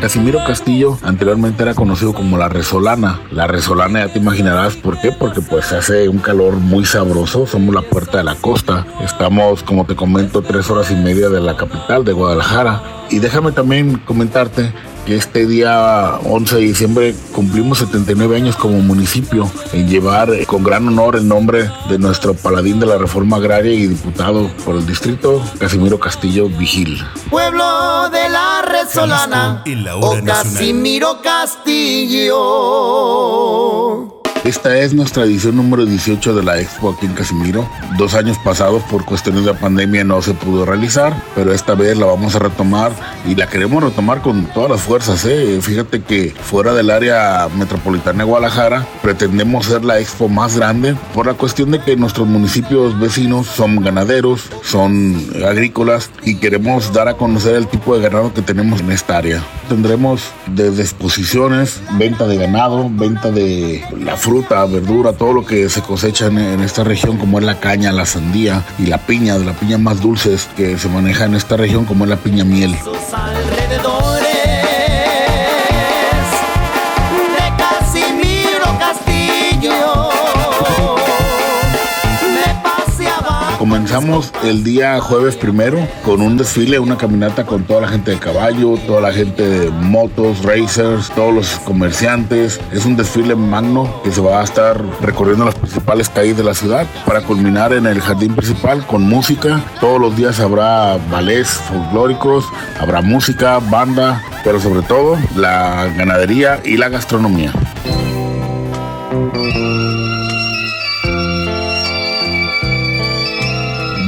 Casimiro 0.00 0.42
Castillo 0.46 0.96
anteriormente 1.02 1.62
era 1.62 1.74
conocido 1.74 2.14
como 2.14 2.38
la 2.38 2.48
Resolana. 2.48 3.20
La 3.30 3.46
Resolana 3.46 4.06
ya 4.06 4.12
te 4.14 4.18
imaginarás 4.18 4.76
por 4.76 4.98
qué, 4.98 5.12
porque 5.12 5.42
pues 5.42 5.70
hace 5.72 6.08
un 6.08 6.20
calor 6.20 6.54
muy 6.54 6.86
sabroso. 6.86 7.46
Somos 7.46 7.74
la 7.74 7.82
puerta 7.82 8.16
de 8.16 8.24
la 8.24 8.34
costa. 8.36 8.86
Estamos, 9.04 9.62
como 9.62 9.84
te 9.84 9.94
comento, 9.94 10.40
tres 10.40 10.70
horas 10.70 10.90
y 10.90 10.94
media 10.94 11.28
de 11.28 11.42
la 11.42 11.54
capital 11.54 12.02
de 12.06 12.14
Guadalajara. 12.14 12.82
Y 13.10 13.18
déjame 13.18 13.52
también 13.52 13.98
comentarte 13.98 14.72
que 15.06 15.16
este 15.16 15.46
día 15.46 16.18
11 16.24 16.56
de 16.56 16.60
diciembre 16.60 17.14
cumplimos 17.32 17.78
79 17.78 18.36
años 18.36 18.56
como 18.56 18.78
municipio 18.80 19.50
en 19.72 19.88
llevar 19.88 20.30
con 20.46 20.62
gran 20.62 20.86
honor 20.88 21.16
el 21.16 21.26
nombre 21.26 21.70
de 21.88 21.98
nuestro 21.98 22.34
paladín 22.34 22.80
de 22.80 22.86
la 22.86 22.98
reforma 22.98 23.38
agraria 23.38 23.72
y 23.72 23.86
diputado 23.86 24.48
por 24.64 24.76
el 24.76 24.86
distrito, 24.86 25.42
Casimiro 25.58 25.98
Castillo 25.98 26.48
Vigil. 26.48 27.02
Pueblo 27.30 28.10
de 28.10 28.28
la 28.28 28.62
Resolana, 28.62 29.64
o 30.00 30.18
Casimiro 30.24 31.20
Castillo. 31.22 32.36
Esta 34.44 34.78
es 34.78 34.94
nuestra 34.94 35.24
edición 35.24 35.56
número 35.56 35.84
18 35.84 36.34
de 36.34 36.42
la 36.42 36.58
Expo 36.58 36.90
aquí 36.90 37.04
en 37.04 37.12
Casimiro. 37.12 37.68
Dos 37.98 38.14
años 38.14 38.38
pasados 38.42 38.82
por 38.84 39.04
cuestiones 39.04 39.44
de 39.44 39.52
pandemia 39.52 40.02
no 40.02 40.22
se 40.22 40.32
pudo 40.32 40.64
realizar, 40.64 41.14
pero 41.34 41.52
esta 41.52 41.74
vez 41.74 41.98
la 41.98 42.06
vamos 42.06 42.34
a 42.34 42.38
retomar 42.38 42.90
y 43.28 43.34
la 43.34 43.48
queremos 43.48 43.84
retomar 43.84 44.22
con 44.22 44.46
todas 44.46 44.70
las 44.70 44.80
fuerzas. 44.80 45.26
¿eh? 45.26 45.58
Fíjate 45.60 46.00
que 46.00 46.30
fuera 46.30 46.72
del 46.72 46.90
área 46.90 47.48
metropolitana 47.54 48.24
de 48.24 48.30
Guadalajara 48.30 48.86
pretendemos 49.02 49.66
ser 49.66 49.84
la 49.84 50.00
Expo 50.00 50.30
más 50.30 50.56
grande 50.56 50.96
por 51.12 51.26
la 51.26 51.34
cuestión 51.34 51.70
de 51.70 51.82
que 51.82 51.94
nuestros 51.96 52.26
municipios 52.26 52.98
vecinos 52.98 53.46
son 53.46 53.82
ganaderos, 53.82 54.48
son 54.62 55.22
agrícolas 55.46 56.10
y 56.24 56.36
queremos 56.36 56.94
dar 56.94 57.08
a 57.08 57.14
conocer 57.18 57.56
el 57.56 57.66
tipo 57.66 57.94
de 57.94 58.08
ganado 58.08 58.32
que 58.32 58.40
tenemos 58.40 58.80
en 58.80 58.90
esta 58.90 59.18
área. 59.18 59.44
Tendremos 59.68 60.22
desde 60.46 60.80
exposiciones, 60.80 61.82
venta 61.98 62.26
de 62.26 62.38
ganado, 62.38 62.88
venta 62.90 63.30
de 63.30 63.84
la 64.02 64.16
fruta 64.16 64.29
fruta, 64.30 64.64
verdura, 64.64 65.12
todo 65.12 65.32
lo 65.32 65.44
que 65.44 65.68
se 65.68 65.82
cosecha 65.82 66.26
en, 66.26 66.60
esta 66.60 66.84
región, 66.84 67.18
como 67.18 67.40
es 67.40 67.44
la 67.44 67.58
caña, 67.58 67.90
la 67.90 68.06
sandía 68.06 68.64
y 68.78 68.86
la 68.86 68.98
piña, 68.98 69.36
de 69.36 69.44
la 69.44 69.54
piña 69.54 69.76
más 69.76 70.00
dulces 70.00 70.48
que 70.56 70.78
se 70.78 70.88
maneja 70.88 71.24
en 71.24 71.34
esta 71.34 71.56
región, 71.56 71.84
como 71.84 72.04
es 72.04 72.10
la 72.10 72.16
piña 72.16 72.44
miel. 72.44 72.76
Comenzamos 83.70 84.32
el 84.42 84.64
día 84.64 85.00
jueves 85.00 85.36
primero 85.36 85.78
con 86.04 86.22
un 86.22 86.36
desfile, 86.36 86.80
una 86.80 86.98
caminata 86.98 87.46
con 87.46 87.62
toda 87.62 87.82
la 87.82 87.86
gente 87.86 88.10
de 88.10 88.18
caballo, 88.18 88.76
toda 88.84 89.00
la 89.00 89.12
gente 89.12 89.48
de 89.48 89.70
motos, 89.70 90.42
racers, 90.42 91.08
todos 91.14 91.32
los 91.32 91.48
comerciantes. 91.60 92.60
Es 92.72 92.84
un 92.84 92.96
desfile 92.96 93.36
magno 93.36 94.02
que 94.02 94.10
se 94.10 94.20
va 94.20 94.40
a 94.40 94.44
estar 94.44 94.84
recorriendo 95.00 95.44
las 95.44 95.54
principales 95.54 96.08
calles 96.08 96.36
de 96.36 96.42
la 96.42 96.52
ciudad 96.54 96.84
para 97.06 97.20
culminar 97.20 97.72
en 97.72 97.86
el 97.86 98.00
jardín 98.00 98.34
principal 98.34 98.84
con 98.88 99.02
música. 99.02 99.62
Todos 99.78 100.00
los 100.00 100.16
días 100.16 100.40
habrá 100.40 100.98
ballets 101.08 101.50
folclóricos, 101.50 102.46
habrá 102.80 103.02
música, 103.02 103.60
banda, 103.60 104.20
pero 104.42 104.58
sobre 104.58 104.82
todo 104.82 105.16
la 105.36 105.86
ganadería 105.96 106.60
y 106.64 106.76
la 106.76 106.88
gastronomía. 106.88 107.52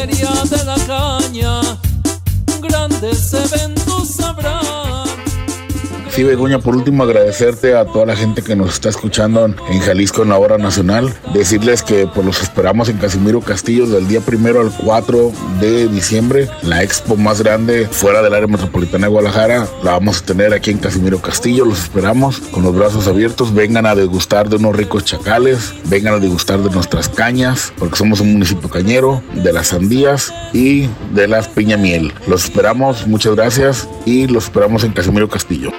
sonjo 0.92 1.51
Sí, 6.12 6.24
Begoña, 6.24 6.58
por 6.58 6.76
último 6.76 7.04
agradecerte 7.04 7.74
a 7.74 7.86
toda 7.86 8.04
la 8.04 8.14
gente 8.14 8.42
que 8.42 8.54
nos 8.54 8.74
está 8.74 8.90
escuchando 8.90 9.46
en 9.46 9.80
Jalisco 9.80 10.22
en 10.22 10.28
la 10.28 10.38
hora 10.38 10.58
nacional. 10.58 11.10
Decirles 11.32 11.82
que 11.82 12.06
pues, 12.06 12.26
los 12.26 12.42
esperamos 12.42 12.90
en 12.90 12.98
Casimiro 12.98 13.40
Castillo 13.40 13.86
del 13.86 14.06
día 14.06 14.20
primero 14.20 14.60
al 14.60 14.70
4 14.84 15.32
de 15.58 15.88
diciembre. 15.88 16.50
La 16.64 16.82
expo 16.82 17.16
más 17.16 17.40
grande 17.40 17.88
fuera 17.90 18.20
del 18.20 18.34
área 18.34 18.46
metropolitana 18.46 19.06
de 19.06 19.10
Guadalajara 19.10 19.66
la 19.82 19.92
vamos 19.92 20.18
a 20.18 20.26
tener 20.26 20.52
aquí 20.52 20.70
en 20.70 20.80
Casimiro 20.80 21.18
Castillo. 21.18 21.64
Los 21.64 21.84
esperamos 21.84 22.40
con 22.40 22.62
los 22.62 22.76
brazos 22.76 23.08
abiertos. 23.08 23.54
Vengan 23.54 23.86
a 23.86 23.94
degustar 23.94 24.50
de 24.50 24.56
unos 24.56 24.76
ricos 24.76 25.06
chacales. 25.06 25.72
Vengan 25.84 26.12
a 26.12 26.18
degustar 26.18 26.60
de 26.60 26.68
nuestras 26.68 27.08
cañas, 27.08 27.72
porque 27.78 27.96
somos 27.96 28.20
un 28.20 28.34
municipio 28.34 28.68
cañero, 28.68 29.22
de 29.32 29.54
las 29.54 29.68
sandías 29.68 30.34
y 30.52 30.90
de 31.14 31.26
las 31.26 31.48
piña 31.48 31.78
miel. 31.78 32.12
Los 32.26 32.44
esperamos, 32.44 33.06
muchas 33.06 33.34
gracias 33.34 33.88
y 34.04 34.26
los 34.26 34.44
esperamos 34.44 34.84
en 34.84 34.92
Casimiro 34.92 35.30
Castillo. 35.30 35.72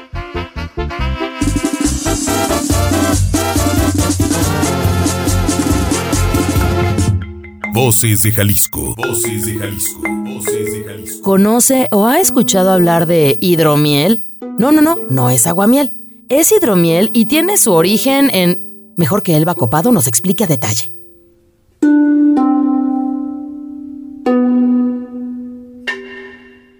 Voces 7.73 8.21
de 8.21 8.31
Jalisco. 8.31 8.93
Voces 8.95 9.47
de 9.47 9.55
Jalisco. 9.55 10.01
Voces 10.07 10.71
de 10.73 10.83
Jalisco. 10.83 11.23
¿Conoce 11.23 11.87
o 11.91 12.05
ha 12.05 12.19
escuchado 12.19 12.71
hablar 12.71 13.07
de 13.07 13.39
hidromiel? 13.41 14.23
No, 14.59 14.71
no, 14.71 14.83
no, 14.83 14.95
no 15.09 15.31
es 15.31 15.47
aguamiel. 15.47 15.91
Es 16.29 16.51
hidromiel 16.51 17.09
y 17.13 17.25
tiene 17.25 17.57
su 17.57 17.73
origen 17.73 18.29
en... 18.31 18.59
Mejor 18.95 19.23
que 19.23 19.35
Elba 19.35 19.55
Copado 19.55 19.91
nos 19.91 20.05
explique 20.05 20.43
a 20.43 20.47
detalle. 20.47 20.91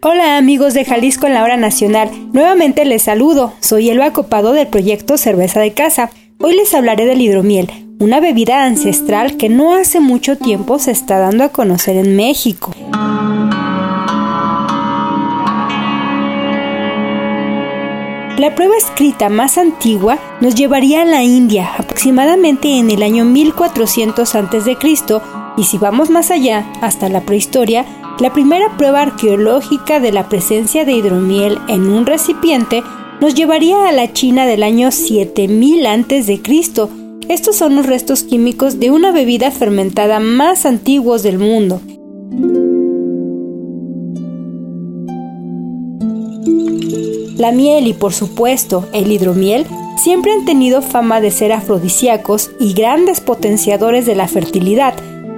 Hola 0.04 0.38
amigos 0.38 0.76
de 0.76 0.86
Jalisco 0.86 1.26
en 1.26 1.34
la 1.34 1.44
hora 1.44 1.58
nacional, 1.58 2.12
nuevamente 2.34 2.86
les 2.86 3.02
saludo, 3.02 3.54
soy 3.62 3.90
Elba 3.90 4.14
Copado 4.14 4.54
del 4.54 4.68
proyecto 4.68 5.18
Cerveza 5.18 5.60
de 5.60 5.74
Casa. 5.74 6.12
Hoy 6.40 6.56
les 6.56 6.72
hablaré 6.76 7.06
del 7.06 7.22
hidromiel, 7.22 7.83
una 8.00 8.20
bebida 8.20 8.66
ancestral 8.66 9.38
que 9.38 9.50
no 9.50 9.76
hace 9.76 10.00
mucho 10.00 10.38
tiempo 10.38 10.80
se 10.80 10.92
está 10.92 11.20
dando 11.20 11.44
a 11.44 11.50
conocer 11.50 11.96
en 11.98 12.16
México. 12.16 12.72
La 18.38 18.56
prueba 18.56 18.76
escrita 18.76 19.30
más 19.30 19.58
antigua 19.58 20.18
nos 20.42 20.56
llevaría 20.56 21.04
a 21.04 21.06
la 21.06 21.24
India, 21.24 21.70
aproximadamente 21.78 22.78
en 22.78 22.92
el 22.92 23.04
año 23.04 23.26
1400 23.26 24.36
a.C., 24.36 24.78
y 25.56 25.64
si 25.66 25.78
vamos 25.78 26.10
más 26.10 26.32
allá, 26.32 26.66
hasta 26.82 27.10
la 27.10 27.22
prehistoria, 27.22 27.86
la 28.20 28.34
primera 28.34 28.76
prueba 28.76 29.02
arqueológica 29.02 30.00
de 30.00 30.12
la 30.12 30.28
presencia 30.30 30.84
de 30.84 30.94
hidromiel 30.94 31.60
en 31.68 31.88
un 31.90 32.06
recipiente 32.06 32.84
nos 33.22 33.36
llevaría 33.36 33.88
a 33.88 33.92
la 33.92 34.12
China 34.12 34.46
del 34.46 34.64
año 34.64 34.92
7000 34.92 35.86
a.C. 35.86 36.42
Estos 37.30 37.56
son 37.56 37.76
los 37.76 37.86
restos 37.86 38.24
químicos 38.24 38.80
de 38.80 38.92
una 38.92 39.12
bebida 39.12 39.52
fermentada 39.52 40.20
más 40.20 40.66
antiguos 40.66 41.24
del 41.24 41.40
mundo. 41.40 41.82
La 47.38 47.52
miel 47.52 47.88
y 47.88 47.94
por 47.94 48.14
supuesto 48.14 48.88
el 48.94 49.12
hidromiel 49.12 49.66
siempre 49.98 50.32
han 50.32 50.46
tenido 50.46 50.82
fama 50.82 51.22
de 51.22 51.32
ser 51.32 51.52
afrodisíacos 51.52 52.52
y 52.60 52.74
grandes 52.74 53.22
potenciadores 53.22 54.06
de 54.06 54.16
la 54.16 54.28
fertilidad. 54.28 54.94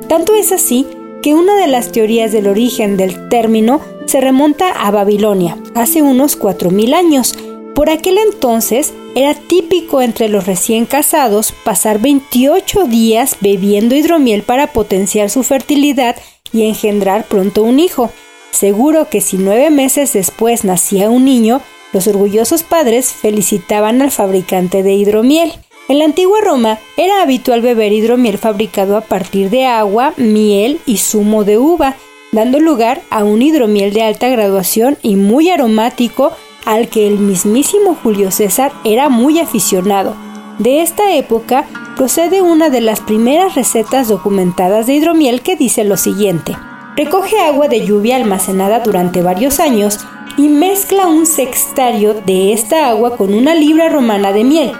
Tanto 0.08 0.36
es 0.36 0.52
así 0.52 0.86
que 1.22 1.34
una 1.34 1.56
de 1.56 1.68
las 1.68 1.92
teorías 1.92 2.32
del 2.32 2.48
origen 2.48 2.98
del 2.98 3.30
término 3.30 3.82
se 4.06 4.22
remonta 4.22 4.70
a 4.70 4.92
Babilonia, 4.92 5.58
hace 5.74 6.02
unos 6.02 6.40
4.000 6.40 6.94
años. 6.94 7.36
Por 7.74 7.90
aquel 7.90 8.18
entonces 8.18 8.94
era 9.16 9.34
típico 9.34 10.02
entre 10.02 10.28
los 10.28 10.46
recién 10.46 10.86
casados 10.86 11.54
pasar 11.64 12.00
28 12.00 12.86
días 12.86 13.38
bebiendo 13.40 13.96
hidromiel 13.96 14.44
para 14.44 14.68
potenciar 14.68 15.30
su 15.30 15.42
fertilidad 15.42 16.18
y 16.52 16.68
engendrar 16.68 17.24
pronto 17.24 17.64
un 17.64 17.80
hijo. 17.80 18.12
Seguro 18.52 19.10
que 19.10 19.22
si 19.22 19.38
nueve 19.38 19.70
meses 19.70 20.12
después 20.12 20.66
nacía 20.66 21.10
un 21.10 21.24
niño, 21.24 21.62
los 21.94 22.08
orgullosos 22.08 22.64
padres 22.64 23.14
felicitaban 23.14 24.02
al 24.02 24.12
fabricante 24.12 24.84
de 24.84 24.94
hidromiel. 24.94 25.54
En 25.88 26.00
la 26.00 26.06
antigua 26.06 26.42
Roma 26.42 26.80
era 26.98 27.22
habitual 27.22 27.62
beber 27.62 27.94
hidromiel 27.94 28.38
fabricado 28.38 28.98
a 28.98 29.02
partir 29.02 29.50
de 29.50 29.66
agua, 29.66 30.14
miel 30.18 30.82
y 30.86 30.98
zumo 30.98 31.46
de 31.46 31.58
uva, 31.58 31.96
dando 32.34 32.60
lugar 32.60 33.02
a 33.12 33.24
un 33.24 33.42
hidromiel 33.42 33.94
de 33.94 34.04
alta 34.04 34.28
graduación 34.28 34.98
y 35.02 35.16
muy 35.16 35.50
aromático 35.50 36.34
al 36.66 36.90
que 36.90 37.08
el 37.08 37.20
mismísimo 37.20 37.96
Julio 38.02 38.32
César 38.32 38.72
era 38.84 39.10
muy 39.10 39.40
aficionado. 39.40 40.16
De 40.60 40.82
esta 40.82 41.16
época 41.16 41.66
procede 41.96 42.42
una 42.42 42.70
de 42.70 42.82
las 42.82 43.00
primeras 43.00 43.56
recetas 43.56 44.08
documentadas 44.08 44.88
de 44.88 44.94
hidromiel 44.96 45.42
que 45.42 45.56
dice 45.56 45.84
lo 45.84 45.98
siguiente. 45.98 46.56
Recoge 46.96 47.40
agua 47.40 47.68
de 47.68 47.86
lluvia 47.86 48.16
almacenada 48.16 48.80
durante 48.80 49.22
varios 49.22 49.60
años 49.60 50.00
y 50.38 50.50
mezcla 50.50 51.08
un 51.08 51.26
sextario 51.26 52.14
de 52.14 52.54
esta 52.54 52.90
agua 52.90 53.18
con 53.18 53.34
una 53.34 53.56
libra 53.56 53.90
romana 53.90 54.32
de 54.32 54.44
miel. 54.44 54.72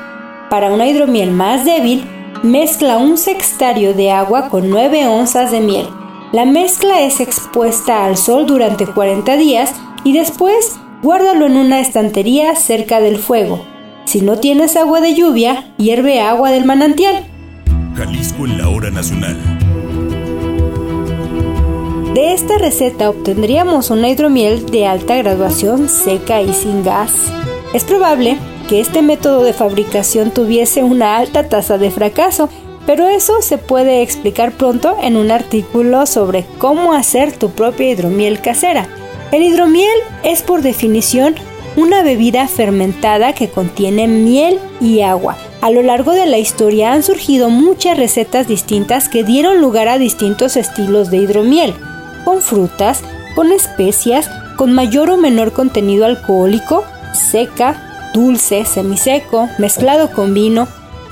Para 0.50 0.72
una 0.72 0.88
hidromiel 0.88 1.32
más 1.32 1.66
débil, 1.66 2.06
mezcla 2.44 2.98
un 2.98 3.18
sextario 3.18 3.94
de 3.94 4.12
agua 4.12 4.50
con 4.50 4.70
9 4.70 5.08
onzas 5.08 5.52
de 5.52 5.60
miel. 5.60 5.88
La 6.32 6.46
mezcla 6.46 7.02
es 7.02 7.20
expuesta 7.20 8.06
al 8.06 8.18
sol 8.18 8.46
durante 8.46 8.86
40 8.86 9.38
días 9.38 9.74
y 10.04 10.14
después 10.14 10.78
guárdalo 11.06 11.46
en 11.46 11.56
una 11.56 11.82
estantería 11.82 12.56
cerca 12.56 13.00
del 13.00 13.20
fuego. 13.20 13.64
Si 14.06 14.22
no 14.22 14.40
tienes 14.40 14.76
agua 14.76 15.02
de 15.02 15.14
lluvia, 15.14 15.72
hierve 15.78 16.20
agua 16.20 16.50
del 16.50 16.66
manantial. 16.66 17.28
Jalisco 17.96 18.46
en 18.46 18.58
la 18.58 18.70
hora 18.70 18.90
nacional. 18.90 19.38
De 22.16 22.34
esta 22.34 22.58
receta 22.58 23.12
obtendríamos 23.12 23.92
una 23.92 24.10
hidromiel 24.10 24.66
de 24.66 24.88
alta 24.88 25.16
graduación 25.18 25.90
seca 25.90 26.42
y 26.42 26.52
sin 26.54 26.84
gas. 26.84 27.12
Es 27.76 27.84
probable 27.84 28.40
que 28.68 28.80
este 28.80 29.04
método 29.04 29.44
de 29.44 29.54
fabricación 29.54 30.32
tuviese 30.32 30.84
una 30.84 31.18
alta 31.18 31.48
tasa 31.48 31.78
de 31.78 31.92
fracaso, 31.92 32.50
pero 32.88 33.08
eso 33.08 33.44
se 33.44 33.60
puede 33.60 34.02
explicar 34.02 34.54
pronto 34.54 34.98
en 35.04 35.18
un 35.18 35.30
artículo 35.30 36.08
sobre 36.08 36.48
cómo 36.58 36.94
hacer 36.94 37.32
tu 37.32 37.52
propia 37.52 37.92
hidromiel 37.92 38.42
casera. 38.42 38.90
El 39.36 39.44
hidromiel 39.44 40.00
es 40.24 40.42
por 40.42 40.62
definición 40.62 41.36
una 41.76 42.04
bebida 42.04 42.48
fermentada 42.48 43.34
que 43.34 43.50
contiene 43.50 44.08
miel 44.08 44.62
y 44.80 45.02
agua. 45.02 45.36
A 45.60 45.72
lo 45.72 45.82
largo 45.82 46.14
de 46.14 46.26
la 46.26 46.38
historia 46.38 46.94
han 46.94 47.04
surgido 47.04 47.50
muchas 47.50 47.98
recetas 47.98 48.48
distintas 48.48 49.10
que 49.10 49.26
dieron 49.26 49.60
lugar 49.60 49.90
a 49.90 49.98
distintos 49.98 50.56
estilos 50.56 51.12
de 51.12 51.18
hidromiel 51.18 51.74
con 52.24 52.42
frutas, 52.42 53.04
con 53.36 53.52
especias, 53.52 54.30
con 54.56 54.72
mayor 54.72 55.10
o 55.10 55.18
menor 55.18 55.52
contenido 55.52 56.06
alcohólico, 56.06 56.86
seca, 57.14 58.12
dulce, 58.14 58.64
semiseco, 58.64 59.50
mezclado 59.58 60.12
con 60.14 60.34
vino. 60.34 60.70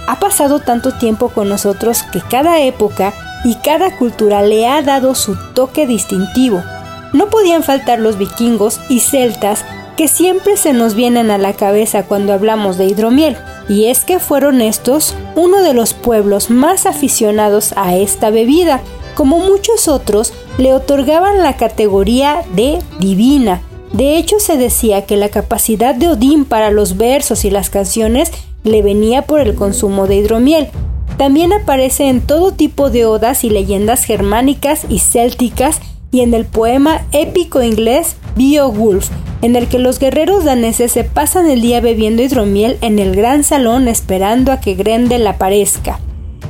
Ha 0.07 0.21
pasado 0.21 0.59
tanto 0.59 0.93
tiempo 0.93 1.27
con 1.27 1.49
nosotros 1.49 2.03
que 2.03 2.21
cada 2.21 2.61
época 2.61 3.13
y 3.43 3.55
cada 3.55 3.97
cultura 3.97 4.43
le 4.43 4.65
ha 4.65 4.81
dado 4.81 5.13
su 5.13 5.35
toque 5.53 5.85
distintivo. 5.85 6.63
No 7.13 7.29
podían 7.29 7.63
faltar 7.63 7.99
los 7.99 8.17
vikingos 8.17 8.79
y 8.89 8.99
celtas 8.99 9.63
que 9.95 10.07
siempre 10.07 10.57
se 10.57 10.73
nos 10.73 10.95
vienen 10.95 11.29
a 11.29 11.37
la 11.37 11.53
cabeza 11.53 12.03
cuando 12.03 12.33
hablamos 12.33 12.77
de 12.77 12.85
hidromiel, 12.85 13.37
y 13.69 13.85
es 13.85 14.03
que 14.03 14.19
fueron 14.19 14.61
estos 14.61 15.15
uno 15.35 15.61
de 15.61 15.73
los 15.73 15.93
pueblos 15.93 16.49
más 16.49 16.85
aficionados 16.85 17.73
a 17.77 17.95
esta 17.95 18.31
bebida, 18.31 18.81
como 19.15 19.37
muchos 19.37 19.87
otros, 19.87 20.33
le 20.57 20.73
otorgaban 20.73 21.43
la 21.43 21.55
categoría 21.55 22.43
de 22.55 22.79
divina. 22.99 23.61
De 23.91 24.17
hecho, 24.17 24.39
se 24.39 24.57
decía 24.57 25.05
que 25.05 25.17
la 25.17 25.29
capacidad 25.29 25.93
de 25.93 26.07
Odín 26.07 26.45
para 26.45 26.71
los 26.71 26.97
versos 26.97 27.45
y 27.45 27.51
las 27.51 27.69
canciones 27.69 28.31
le 28.63 28.81
venía 28.81 29.23
por 29.23 29.39
el 29.39 29.53
consumo 29.53 30.07
de 30.07 30.15
hidromiel. 30.15 30.69
También 31.17 31.53
aparece 31.53 32.09
en 32.09 32.21
todo 32.21 32.53
tipo 32.53 32.89
de 32.89 33.05
odas 33.05 33.43
y 33.43 33.51
leyendas 33.51 34.03
germánicas 34.03 34.85
y 34.89 34.97
célticas 34.97 35.79
y 36.13 36.21
en 36.21 36.33
el 36.33 36.45
poema 36.45 37.01
épico 37.11 37.61
inglés 37.61 38.15
Beowulf, 38.37 39.09
en 39.41 39.57
el 39.57 39.67
que 39.67 39.79
los 39.79 39.99
guerreros 39.99 40.45
daneses 40.45 40.91
se 40.91 41.03
pasan 41.03 41.49
el 41.49 41.61
día 41.61 41.81
bebiendo 41.81 42.21
hidromiel 42.21 42.77
en 42.81 42.99
el 42.99 43.15
gran 43.15 43.43
salón 43.43 43.87
esperando 43.87 44.51
a 44.51 44.61
que 44.61 44.75
Grendel 44.75 45.25
aparezca. 45.27 45.99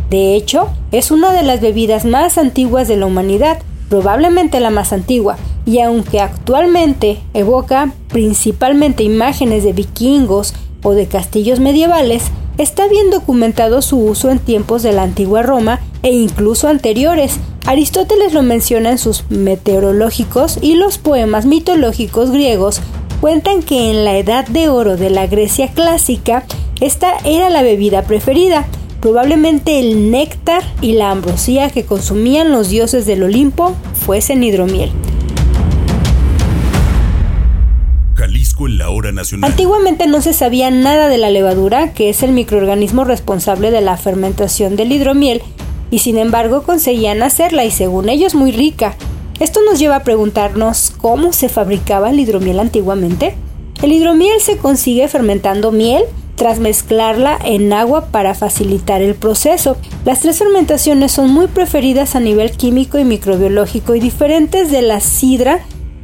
De 0.10 0.36
hecho, 0.36 0.70
es 0.92 1.10
una 1.10 1.32
de 1.32 1.44
las 1.44 1.62
bebidas 1.62 2.04
más 2.04 2.38
antiguas 2.38 2.90
de 2.90 2.98
la 2.98 3.06
humanidad, 3.06 3.58
probablemente 3.90 4.60
la 4.60 4.70
más 4.70 4.92
antigua, 4.92 5.38
y 5.66 5.80
aunque 5.80 6.20
actualmente 6.20 7.20
evoca 7.34 7.94
principalmente 8.10 9.04
imágenes 9.04 9.64
de 9.64 9.72
vikingos 9.72 10.54
o 10.84 10.92
de 10.92 11.08
castillos 11.08 11.62
medievales, 11.62 12.26
está 12.58 12.88
bien 12.88 13.10
documentado 13.10 13.82
su 13.82 13.98
uso 13.98 14.32
en 14.32 14.40
tiempos 14.40 14.84
de 14.84 14.92
la 14.92 15.04
antigua 15.04 15.44
Roma 15.44 15.80
e 16.02 16.12
incluso 16.12 16.68
anteriores. 16.68 17.40
Aristóteles 17.66 18.34
lo 18.34 18.44
menciona 18.44 18.92
en 18.92 18.98
sus 18.98 19.30
meteorológicos 19.30 20.60
y 20.62 20.76
los 20.76 20.98
poemas 20.98 21.46
mitológicos 21.46 22.32
griegos 22.32 22.82
cuentan 23.22 23.64
que 23.64 23.90
en 23.90 24.04
la 24.04 24.18
edad 24.18 24.46
de 24.48 24.70
oro 24.70 24.98
de 24.98 25.10
la 25.10 25.28
Grecia 25.28 25.70
clásica 25.70 26.44
esta 26.82 27.14
era 27.24 27.50
la 27.50 27.62
bebida 27.62 28.02
preferida, 28.04 28.68
Probablemente 29.04 29.82
el 29.82 30.12
néctar 30.12 30.64
y 30.80 30.94
la 30.94 31.12
ambrosía 31.12 31.70
que 31.70 31.84
consumían 31.84 32.54
los 32.54 32.70
dioses 32.70 33.06
del 33.06 33.24
Olimpo 33.24 33.76
fuesen 33.96 34.46
hidromiel. 34.46 34.94
Antiguamente 39.48 40.08
no 40.08 40.22
se 40.22 40.34
sabía 40.34 40.70
nada 40.72 41.08
de 41.08 41.18
la 41.18 41.30
levadura, 41.30 41.94
que 41.94 42.10
es 42.10 42.24
el 42.24 42.32
microorganismo 42.32 43.04
responsable 43.04 43.72
de 43.72 43.82
la 43.82 43.98
fermentación 43.98 44.76
del 44.76 44.92
hidromiel, 44.92 45.42
y 45.92 46.00
sin 46.00 46.18
embargo 46.18 46.64
conseguían 46.64 47.24
hacerla 47.24 47.66
y 47.66 47.72
según 47.72 48.10
ellos 48.10 48.36
muy 48.36 48.52
rica. 48.52 48.96
Esto 49.40 49.60
nos 49.70 49.80
lleva 49.80 49.98
a 49.98 50.04
preguntarnos 50.04 50.92
cómo 50.98 51.34
se 51.34 51.50
fabricaba 51.50 52.10
el 52.10 52.20
hidromiel 52.20 52.60
antiguamente. 52.60 53.36
El 53.82 53.92
hidromiel 53.92 54.40
se 54.40 54.58
consigue 54.58 55.08
fermentando 55.08 55.72
miel, 55.72 56.04
tras 56.36 56.60
mezclarla 56.60 57.38
en 57.44 57.74
agua 57.74 58.08
para 58.08 58.34
facilitar 58.34 59.02
el 59.02 59.16
proceso. 59.16 59.78
Las 60.06 60.22
tres 60.22 60.40
fermentaciones 60.40 61.12
son 61.12 61.32
muy 61.32 61.48
preferidas 61.48 62.16
a 62.16 62.20
nivel 62.20 62.52
químico 62.52 62.98
y 62.98 63.06
microbiológico 63.06 63.96
y 63.96 64.00
diferentes 64.00 64.72
de 64.72 64.82
la 64.82 65.00
sidra, 65.00 65.60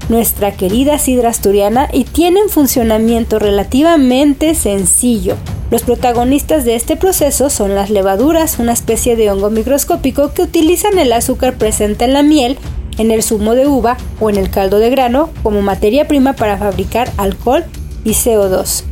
nuestra 0.09 0.51
querida 0.51 0.97
sidra 0.99 1.29
asturiana, 1.29 1.87
y 1.93 2.03
tienen 2.03 2.49
funcionamiento 2.49 3.39
relativamente 3.39 4.55
sencillo. 4.55 5.35
Los 5.71 5.83
protagonistas 5.83 6.65
de 6.65 6.75
este 6.75 6.97
proceso 6.97 7.49
son 7.49 7.75
las 7.75 7.91
levaduras, 7.91 8.57
una 8.59 8.73
especie 8.73 9.15
de 9.15 9.31
hongo 9.31 9.51
microscópico 9.51 10.33
que 10.33 10.41
utilizan 10.41 10.97
el 10.97 11.13
azúcar 11.13 11.55
presente 11.57 12.05
en 12.05 12.13
la 12.13 12.23
miel, 12.23 12.57
en 12.97 13.11
el 13.11 13.23
zumo 13.23 13.53
de 13.53 13.67
uva 13.67 13.97
o 14.19 14.29
en 14.29 14.37
el 14.37 14.49
caldo 14.49 14.79
de 14.79 14.89
grano 14.89 15.29
como 15.43 15.61
materia 15.61 16.07
prima 16.07 16.33
para 16.33 16.57
fabricar 16.57 17.11
alcohol 17.17 17.63
y 18.03 18.11
CO2. 18.11 18.83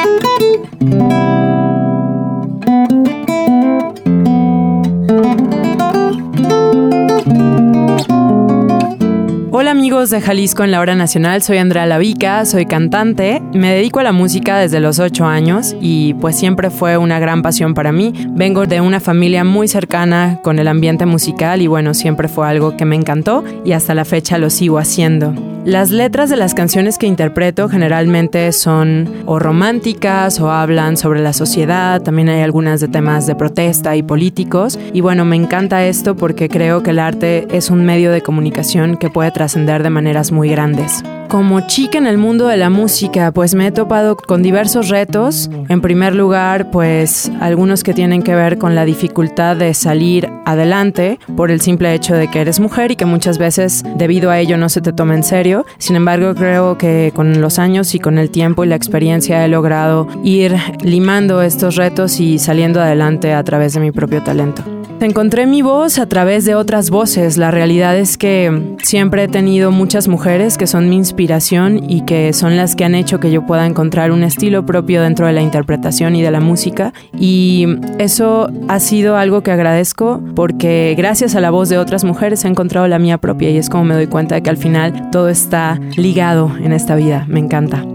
Hola 9.61 9.69
amigos 9.69 10.09
de 10.09 10.21
Jalisco 10.21 10.63
en 10.63 10.71
la 10.71 10.79
hora 10.79 10.95
nacional, 10.95 11.43
soy 11.43 11.59
Andrea 11.59 11.85
Lavica, 11.85 12.45
soy 12.45 12.65
cantante, 12.65 13.43
me 13.53 13.71
dedico 13.71 13.99
a 13.99 14.03
la 14.03 14.11
música 14.11 14.57
desde 14.57 14.79
los 14.79 14.97
8 14.97 15.23
años 15.23 15.75
y 15.79 16.15
pues 16.15 16.35
siempre 16.35 16.71
fue 16.71 16.97
una 16.97 17.19
gran 17.19 17.43
pasión 17.43 17.75
para 17.75 17.91
mí. 17.91 18.11
Vengo 18.29 18.65
de 18.65 18.81
una 18.81 18.99
familia 18.99 19.43
muy 19.43 19.67
cercana 19.67 20.39
con 20.41 20.57
el 20.57 20.67
ambiente 20.67 21.05
musical 21.05 21.61
y 21.61 21.67
bueno, 21.67 21.93
siempre 21.93 22.27
fue 22.27 22.47
algo 22.47 22.75
que 22.75 22.85
me 22.85 22.95
encantó 22.95 23.43
y 23.63 23.73
hasta 23.73 23.93
la 23.93 24.03
fecha 24.03 24.39
lo 24.39 24.49
sigo 24.49 24.79
haciendo. 24.79 25.50
Las 25.65 25.91
letras 25.91 26.31
de 26.31 26.37
las 26.37 26.55
canciones 26.55 26.97
que 26.97 27.05
interpreto 27.05 27.69
generalmente 27.69 28.51
son 28.51 29.23
o 29.27 29.37
románticas 29.37 30.39
o 30.39 30.49
hablan 30.49 30.97
sobre 30.97 31.21
la 31.21 31.33
sociedad, 31.33 32.01
también 32.01 32.29
hay 32.29 32.41
algunas 32.41 32.81
de 32.81 32.87
temas 32.87 33.27
de 33.27 33.35
protesta 33.35 33.95
y 33.95 34.01
políticos 34.01 34.79
y 34.91 35.01
bueno, 35.01 35.23
me 35.23 35.35
encanta 35.35 35.85
esto 35.85 36.15
porque 36.15 36.49
creo 36.49 36.81
que 36.81 36.89
el 36.89 36.99
arte 36.99 37.47
es 37.55 37.69
un 37.69 37.85
medio 37.85 38.11
de 38.11 38.21
comunicación 38.21 38.97
que 38.97 39.11
puede 39.11 39.29
trascender 39.29 39.83
de 39.83 39.91
maneras 39.91 40.31
muy 40.31 40.49
grandes. 40.49 41.03
Como 41.31 41.61
chica 41.65 41.97
en 41.97 42.07
el 42.07 42.17
mundo 42.17 42.47
de 42.47 42.57
la 42.57 42.69
música, 42.69 43.31
pues 43.31 43.55
me 43.55 43.67
he 43.67 43.71
topado 43.71 44.17
con 44.17 44.43
diversos 44.43 44.89
retos. 44.89 45.49
En 45.69 45.79
primer 45.79 46.13
lugar, 46.13 46.71
pues 46.71 47.31
algunos 47.39 47.85
que 47.85 47.93
tienen 47.93 48.21
que 48.21 48.35
ver 48.35 48.57
con 48.57 48.75
la 48.75 48.83
dificultad 48.83 49.55
de 49.55 49.73
salir 49.73 50.29
adelante 50.43 51.19
por 51.37 51.49
el 51.49 51.61
simple 51.61 51.93
hecho 51.93 52.15
de 52.15 52.27
que 52.27 52.41
eres 52.41 52.59
mujer 52.59 52.91
y 52.91 52.97
que 52.97 53.05
muchas 53.05 53.37
veces 53.37 53.81
debido 53.95 54.29
a 54.29 54.39
ello 54.39 54.57
no 54.57 54.67
se 54.67 54.81
te 54.81 54.91
toma 54.91 55.15
en 55.15 55.23
serio. 55.23 55.65
Sin 55.77 55.95
embargo, 55.95 56.35
creo 56.35 56.77
que 56.77 57.13
con 57.15 57.39
los 57.39 57.59
años 57.59 57.95
y 57.95 57.99
con 57.99 58.17
el 58.17 58.29
tiempo 58.29 58.65
y 58.65 58.67
la 58.67 58.75
experiencia 58.75 59.45
he 59.45 59.47
logrado 59.47 60.09
ir 60.25 60.57
limando 60.83 61.41
estos 61.41 61.77
retos 61.77 62.19
y 62.19 62.39
saliendo 62.39 62.81
adelante 62.81 63.33
a 63.33 63.43
través 63.45 63.71
de 63.71 63.79
mi 63.79 63.93
propio 63.93 64.21
talento. 64.21 64.63
Encontré 64.99 65.47
mi 65.47 65.63
voz 65.63 65.97
a 65.97 66.05
través 66.05 66.45
de 66.45 66.53
otras 66.53 66.91
voces. 66.91 67.37
La 67.37 67.49
realidad 67.49 67.97
es 67.97 68.19
que 68.19 68.75
siempre 68.83 69.23
he 69.23 69.27
tenido 69.27 69.71
muchas 69.71 70.07
mujeres 70.07 70.59
que 70.59 70.67
son 70.67 70.89
mi 70.89 70.97
inspiración 70.97 71.20
y 71.87 72.01
que 72.01 72.33
son 72.33 72.57
las 72.57 72.75
que 72.75 72.83
han 72.83 72.95
hecho 72.95 73.19
que 73.19 73.31
yo 73.31 73.45
pueda 73.45 73.67
encontrar 73.67 74.11
un 74.11 74.23
estilo 74.23 74.65
propio 74.65 75.01
dentro 75.01 75.27
de 75.27 75.33
la 75.33 75.41
interpretación 75.41 76.15
y 76.15 76.21
de 76.21 76.31
la 76.31 76.39
música. 76.39 76.93
Y 77.17 77.67
eso 77.99 78.49
ha 78.67 78.79
sido 78.79 79.17
algo 79.17 79.41
que 79.41 79.51
agradezco 79.51 80.21
porque 80.35 80.95
gracias 80.97 81.35
a 81.35 81.41
la 81.41 81.51
voz 81.51 81.69
de 81.69 81.77
otras 81.77 82.03
mujeres 82.03 82.43
he 82.43 82.47
encontrado 82.47 82.87
la 82.87 82.97
mía 82.97 83.19
propia 83.19 83.51
y 83.51 83.57
es 83.57 83.69
como 83.69 83.83
me 83.83 83.93
doy 83.93 84.07
cuenta 84.07 84.35
de 84.35 84.41
que 84.41 84.49
al 84.49 84.57
final 84.57 85.09
todo 85.11 85.29
está 85.29 85.79
ligado 85.95 86.51
en 86.61 86.73
esta 86.73 86.95
vida. 86.95 87.25
Me 87.27 87.39
encanta. 87.39 87.85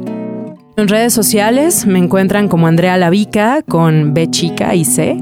En 0.77 0.89
redes 0.89 1.12
sociales 1.12 1.87
me 1.87 1.99
encuentran 1.99 2.49
como 2.49 2.67
Andrea 2.67 2.97
Lavica 2.97 3.62
con 3.62 4.15
B 4.15 4.31
chica 4.31 4.75
y 4.75 4.85
C. 4.85 5.21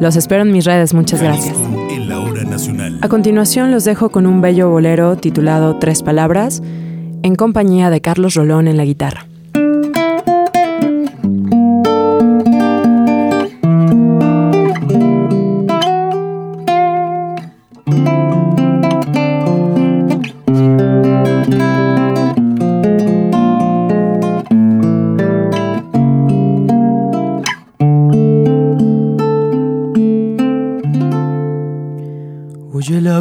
Los 0.00 0.16
espero 0.16 0.42
en 0.42 0.52
mis 0.52 0.64
redes, 0.64 0.94
muchas 0.94 1.22
gracias. 1.22 1.56
A 3.00 3.08
continuación 3.08 3.70
los 3.70 3.84
dejo 3.84 4.10
con 4.10 4.26
un 4.26 4.40
bello 4.40 4.70
bolero 4.70 5.16
titulado 5.16 5.76
Tres 5.78 6.02
Palabras, 6.02 6.62
en 7.26 7.34
compañía 7.34 7.90
de 7.90 8.00
Carlos 8.00 8.34
Rolón 8.34 8.68
en 8.68 8.76
la 8.76 8.84
guitarra. 8.84 9.26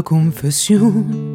confesión 0.03 1.34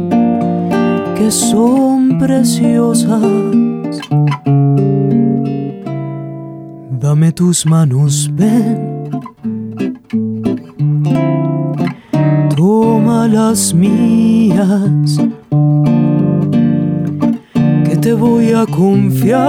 que 1.21 1.29
son 1.29 2.17
preciosas. 2.17 3.21
Dame 6.99 7.31
tus 7.31 7.65
manos, 7.65 8.29
ven. 8.33 9.09
Toma 12.55 13.27
las 13.27 13.73
mías, 13.73 15.19
que 17.85 17.95
te 17.97 18.13
voy 18.13 18.53
a 18.53 18.65
confiar 18.65 19.45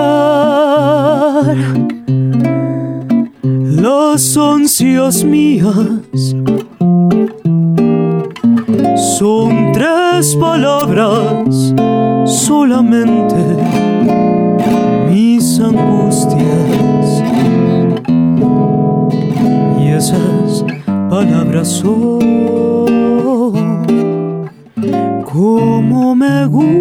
las 3.43 4.37
ansias 4.37 5.25
mías 5.25 6.35
palabras 10.37 11.75
solamente 12.25 13.35
mis 15.11 15.59
angustias. 15.59 17.23
Y 19.81 19.89
esas 19.89 20.65
palabras 21.11 21.69
son 21.69 22.21
como 25.25 26.15
me 26.15 26.47
gustan. 26.47 26.73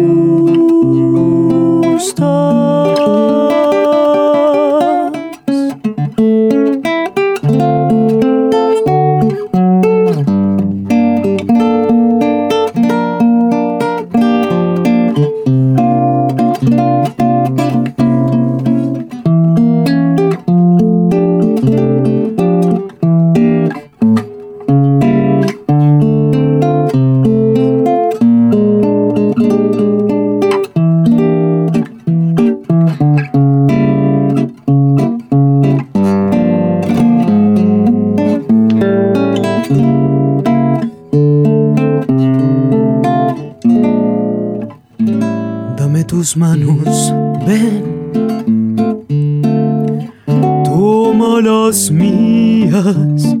Mías, 51.62 53.36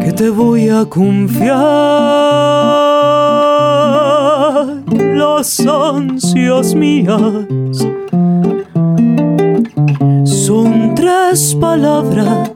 que 0.00 0.12
te 0.16 0.30
voy 0.30 0.70
a 0.70 0.86
confiar 0.86 1.52
las 5.14 5.60
ansias 5.60 6.74
mías. 6.74 7.20
Son 10.24 10.94
tres 10.94 11.54
palabras 11.60 12.50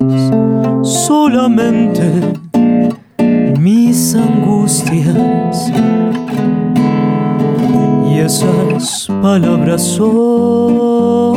solamente 0.82 2.10
mis 3.58 4.14
angustias. 4.14 5.70
Y 8.10 8.20
esas 8.20 9.06
palabras 9.20 9.82
son 9.82 11.27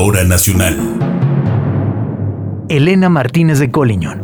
hora 0.00 0.24
nacional. 0.24 0.78
Elena 2.68 3.08
Martínez 3.08 3.58
de 3.58 3.70
Colliñón. 3.70 4.22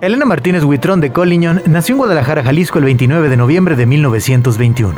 Elena 0.00 0.24
Martínez 0.24 0.64
Huitrón 0.64 1.00
de 1.00 1.12
Colliñón 1.12 1.62
nació 1.66 1.94
en 1.94 1.98
Guadalajara, 1.98 2.42
Jalisco, 2.42 2.78
el 2.78 2.86
29 2.86 3.28
de 3.28 3.36
noviembre 3.36 3.76
de 3.76 3.86
1921. 3.86 4.94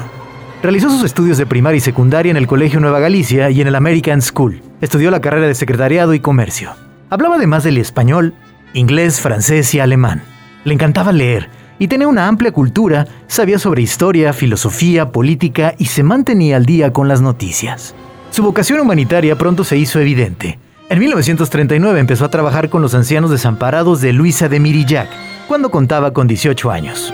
Realizó 0.63 0.89
sus 0.89 1.05
estudios 1.05 1.37
de 1.37 1.47
primaria 1.47 1.77
y 1.77 1.81
secundaria 1.81 2.31
en 2.31 2.39
el 2.39 2.47
Colegio 2.47 2.81
Nueva 2.81 3.01
Galicia 3.01 3.51
y 3.51 3.61
en 3.61 3.69
el 3.69 3.75
American 3.75 4.23
School. 4.23 4.63
Estudió 4.81 5.11
la 5.11 5.21
carrera 5.21 5.47
de 5.47 5.55
secretariado 5.55 6.15
y 6.15 6.21
comercio. 6.21 6.71
Hablaba 7.11 7.37
además 7.37 7.65
del 7.65 7.77
español, 7.77 8.35
inglés, 8.73 9.21
francés 9.21 9.75
y 9.75 9.81
alemán. 9.81 10.23
Le 10.65 10.73
encantaba 10.73 11.13
leer 11.13 11.51
y 11.79 11.89
tenía 11.89 12.09
una 12.09 12.27
amplia 12.27 12.53
cultura, 12.53 13.07
sabía 13.27 13.59
sobre 13.59 13.83
historia, 13.83 14.33
filosofía, 14.33 15.11
política 15.13 15.75
y 15.79 15.87
se 15.87 16.03
mantenía 16.03 16.57
al 16.57 16.67
día 16.67 16.93
con 16.93 17.09
las 17.09 17.21
noticias. 17.21 17.95
Su 18.31 18.43
vocación 18.43 18.81
humanitaria 18.81 19.37
pronto 19.37 19.65
se 19.65 19.77
hizo 19.77 20.01
evidente. 20.01 20.59
En 20.89 20.99
1939 20.99 21.99
empezó 21.99 22.25
a 22.25 22.31
trabajar 22.31 22.69
con 22.69 22.83
los 22.83 22.95
ancianos 22.95 23.31
desamparados 23.31 24.01
de 24.01 24.13
Luisa 24.13 24.49
de 24.49 24.61
Mirillac, 24.61 25.09
cuando 25.49 25.71
contaba 25.71 26.13
con 26.13 26.27
18 26.29 26.71
años. 26.71 27.13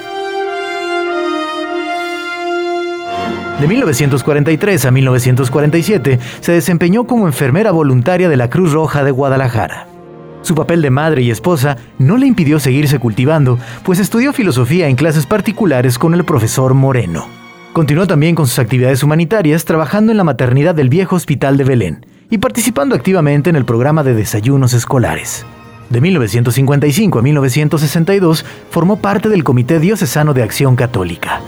De 3.60 3.68
1943 3.68 4.84
a 4.86 4.90
1947 4.90 6.18
se 6.40 6.52
desempeñó 6.52 7.04
como 7.04 7.28
enfermera 7.28 7.70
voluntaria 7.70 8.28
de 8.28 8.36
la 8.36 8.50
Cruz 8.50 8.72
Roja 8.72 9.04
de 9.04 9.12
Guadalajara. 9.12 9.91
Su 10.42 10.54
papel 10.54 10.82
de 10.82 10.90
madre 10.90 11.22
y 11.22 11.30
esposa 11.30 11.76
no 11.98 12.16
le 12.16 12.26
impidió 12.26 12.58
seguirse 12.58 12.98
cultivando, 12.98 13.58
pues 13.84 13.98
estudió 13.98 14.32
filosofía 14.32 14.88
en 14.88 14.96
clases 14.96 15.26
particulares 15.26 15.98
con 15.98 16.14
el 16.14 16.24
profesor 16.24 16.74
Moreno. 16.74 17.26
Continuó 17.72 18.06
también 18.06 18.34
con 18.34 18.46
sus 18.46 18.58
actividades 18.58 19.02
humanitarias 19.02 19.64
trabajando 19.64 20.12
en 20.12 20.18
la 20.18 20.24
maternidad 20.24 20.74
del 20.74 20.88
viejo 20.88 21.16
hospital 21.16 21.56
de 21.56 21.64
Belén 21.64 22.06
y 22.28 22.38
participando 22.38 22.94
activamente 22.94 23.50
en 23.50 23.56
el 23.56 23.64
programa 23.64 24.02
de 24.02 24.14
desayunos 24.14 24.74
escolares. 24.74 25.46
De 25.88 26.00
1955 26.00 27.18
a 27.18 27.22
1962 27.22 28.44
formó 28.70 28.96
parte 28.96 29.28
del 29.28 29.44
Comité 29.44 29.78
Diocesano 29.78 30.34
de 30.34 30.42
Acción 30.42 30.74
Católica. 30.74 31.40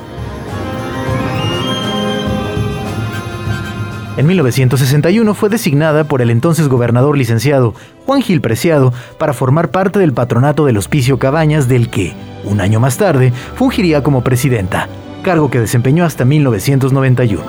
En 4.16 4.26
1961 4.26 5.34
fue 5.34 5.48
designada 5.48 6.04
por 6.04 6.22
el 6.22 6.30
entonces 6.30 6.68
gobernador 6.68 7.18
licenciado 7.18 7.74
Juan 8.06 8.22
Gil 8.22 8.40
Preciado 8.40 8.92
para 9.18 9.32
formar 9.32 9.72
parte 9.72 9.98
del 9.98 10.12
patronato 10.12 10.66
del 10.66 10.76
Hospicio 10.76 11.18
Cabañas 11.18 11.66
del 11.66 11.90
que, 11.90 12.14
un 12.44 12.60
año 12.60 12.78
más 12.78 12.96
tarde, 12.96 13.32
fungiría 13.56 14.04
como 14.04 14.22
presidenta, 14.22 14.88
cargo 15.24 15.50
que 15.50 15.58
desempeñó 15.58 16.04
hasta 16.04 16.24
1991. 16.24 17.42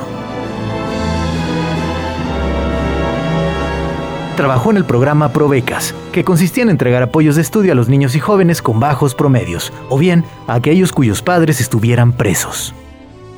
Trabajó 4.35 4.71
en 4.71 4.77
el 4.77 4.85
programa 4.85 5.31
Provecas, 5.31 5.93
que 6.11 6.23
consistía 6.23 6.63
en 6.63 6.71
entregar 6.71 7.03
apoyos 7.03 7.35
de 7.35 7.43
estudio 7.43 7.73
a 7.73 7.75
los 7.75 7.89
niños 7.89 8.15
y 8.15 8.19
jóvenes 8.19 8.63
con 8.63 8.79
bajos 8.79 9.13
promedios, 9.13 9.71
o 9.87 9.99
bien 9.99 10.25
a 10.47 10.55
aquellos 10.55 10.91
cuyos 10.91 11.21
padres 11.21 11.61
estuvieran 11.61 12.11
presos. 12.11 12.73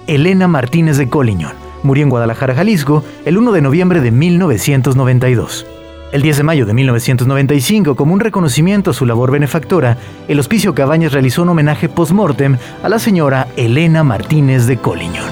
Elena 0.08 0.48
Martínez 0.48 0.98
de 0.98 1.10
Colliñón 1.10 1.67
Murió 1.88 2.04
en 2.04 2.10
Guadalajara, 2.10 2.54
Jalisco, 2.54 3.02
el 3.24 3.38
1 3.38 3.54
de 3.54 3.62
noviembre 3.62 4.02
de 4.02 4.12
1992. 4.12 5.66
El 6.12 6.22
10 6.22 6.36
de 6.36 6.44
mayo 6.44 6.66
de 6.66 6.74
1995, 6.74 7.96
como 7.96 8.14
un 8.14 8.20
reconocimiento 8.20 8.92
a 8.92 8.94
su 8.94 9.06
labor 9.06 9.32
benefactora, 9.32 9.98
el 10.28 10.38
Hospicio 10.38 10.76
Cabañas 10.76 11.14
realizó 11.14 11.44
un 11.44 11.50
homenaje 11.50 11.88
post-mortem 11.88 12.58
a 12.84 12.90
la 12.90 13.00
señora 13.00 13.48
Elena 13.56 14.04
Martínez 14.04 14.66
de 14.66 14.76
Colliñón. 14.76 15.32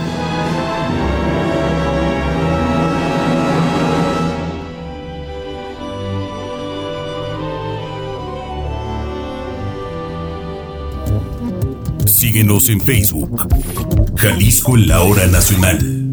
Síguenos 12.05 12.69
en 12.69 12.79
Facebook. 12.79 13.45
Jalisco 14.15 14.77
en 14.77 14.87
la 14.87 15.01
hora 15.01 15.27
nacional. 15.27 16.04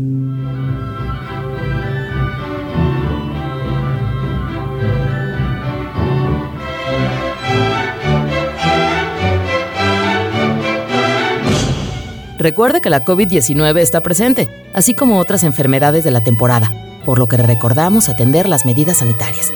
Recuerde 12.43 12.81
que 12.81 12.91
la 12.91 13.05
COVID-19 13.05 13.79
está 13.79 14.01
presente, 14.01 14.49
así 14.75 14.95
como 14.95 15.21
otras 15.21 15.45
enfermedades 15.45 16.03
de 16.03 16.11
la 16.11 16.25
temporada, 16.25 16.73
por 17.07 17.21
lo 17.21 17.29
que 17.29 17.37
recordamos 17.37 18.09
atender 18.09 18.49
las 18.49 18.67
medidas 18.67 18.97
sanitarias. 18.97 19.53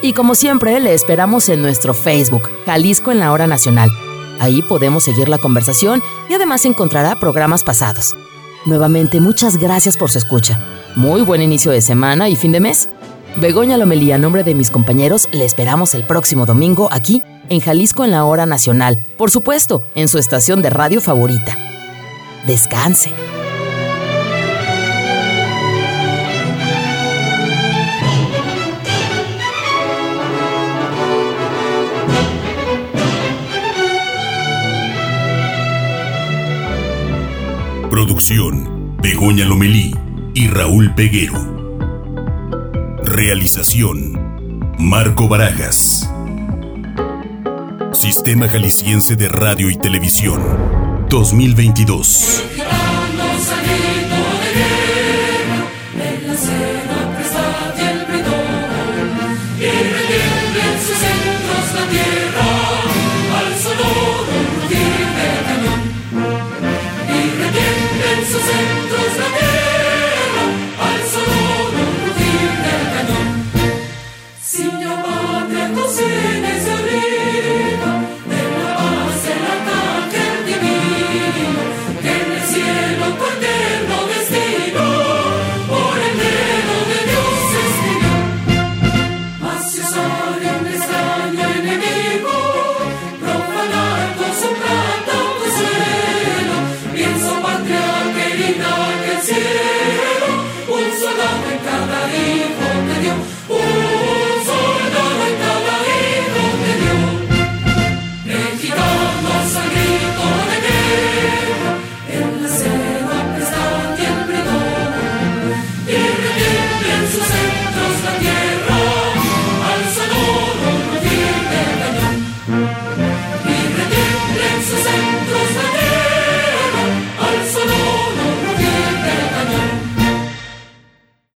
Y 0.00 0.14
como 0.14 0.34
siempre, 0.34 0.80
le 0.80 0.94
esperamos 0.94 1.50
en 1.50 1.60
nuestro 1.60 1.92
Facebook, 1.92 2.48
Jalisco 2.64 3.12
en 3.12 3.18
la 3.18 3.30
Hora 3.30 3.46
Nacional. 3.46 3.90
Ahí 4.40 4.62
podemos 4.62 5.04
seguir 5.04 5.28
la 5.28 5.36
conversación 5.36 6.02
y 6.30 6.32
además 6.32 6.64
encontrará 6.64 7.14
programas 7.20 7.62
pasados. 7.62 8.16
Nuevamente, 8.64 9.20
muchas 9.20 9.58
gracias 9.58 9.98
por 9.98 10.10
su 10.10 10.16
escucha. 10.16 10.58
Muy 10.96 11.20
buen 11.20 11.42
inicio 11.42 11.72
de 11.72 11.82
semana 11.82 12.30
y 12.30 12.36
fin 12.36 12.52
de 12.52 12.60
mes. 12.60 12.88
Begoña 13.36 13.76
Lomelí, 13.76 14.12
a 14.12 14.18
nombre 14.18 14.44
de 14.44 14.54
mis 14.54 14.70
compañeros, 14.70 15.28
le 15.32 15.44
esperamos 15.44 15.94
el 15.94 16.06
próximo 16.06 16.46
domingo 16.46 16.88
aquí, 16.90 17.22
en 17.50 17.60
Jalisco 17.60 18.06
en 18.06 18.12
la 18.12 18.24
Hora 18.24 18.46
Nacional. 18.46 19.04
Por 19.18 19.30
supuesto, 19.30 19.82
en 19.94 20.08
su 20.08 20.16
estación 20.16 20.62
de 20.62 20.70
radio 20.70 21.02
favorita 21.02 21.67
descanse. 22.46 23.12
Producción, 37.90 38.96
Begoña 39.02 39.44
Lomelí 39.44 39.94
y 40.34 40.48
Raúl 40.48 40.94
Peguero. 40.94 41.58
Realización, 43.02 44.74
Marco 44.78 45.28
Barajas. 45.28 46.08
Sistema 47.92 48.48
Jalisciense 48.48 49.16
de 49.16 49.28
Radio 49.28 49.68
y 49.70 49.76
Televisión. 49.76 50.87
2022. 51.08 52.87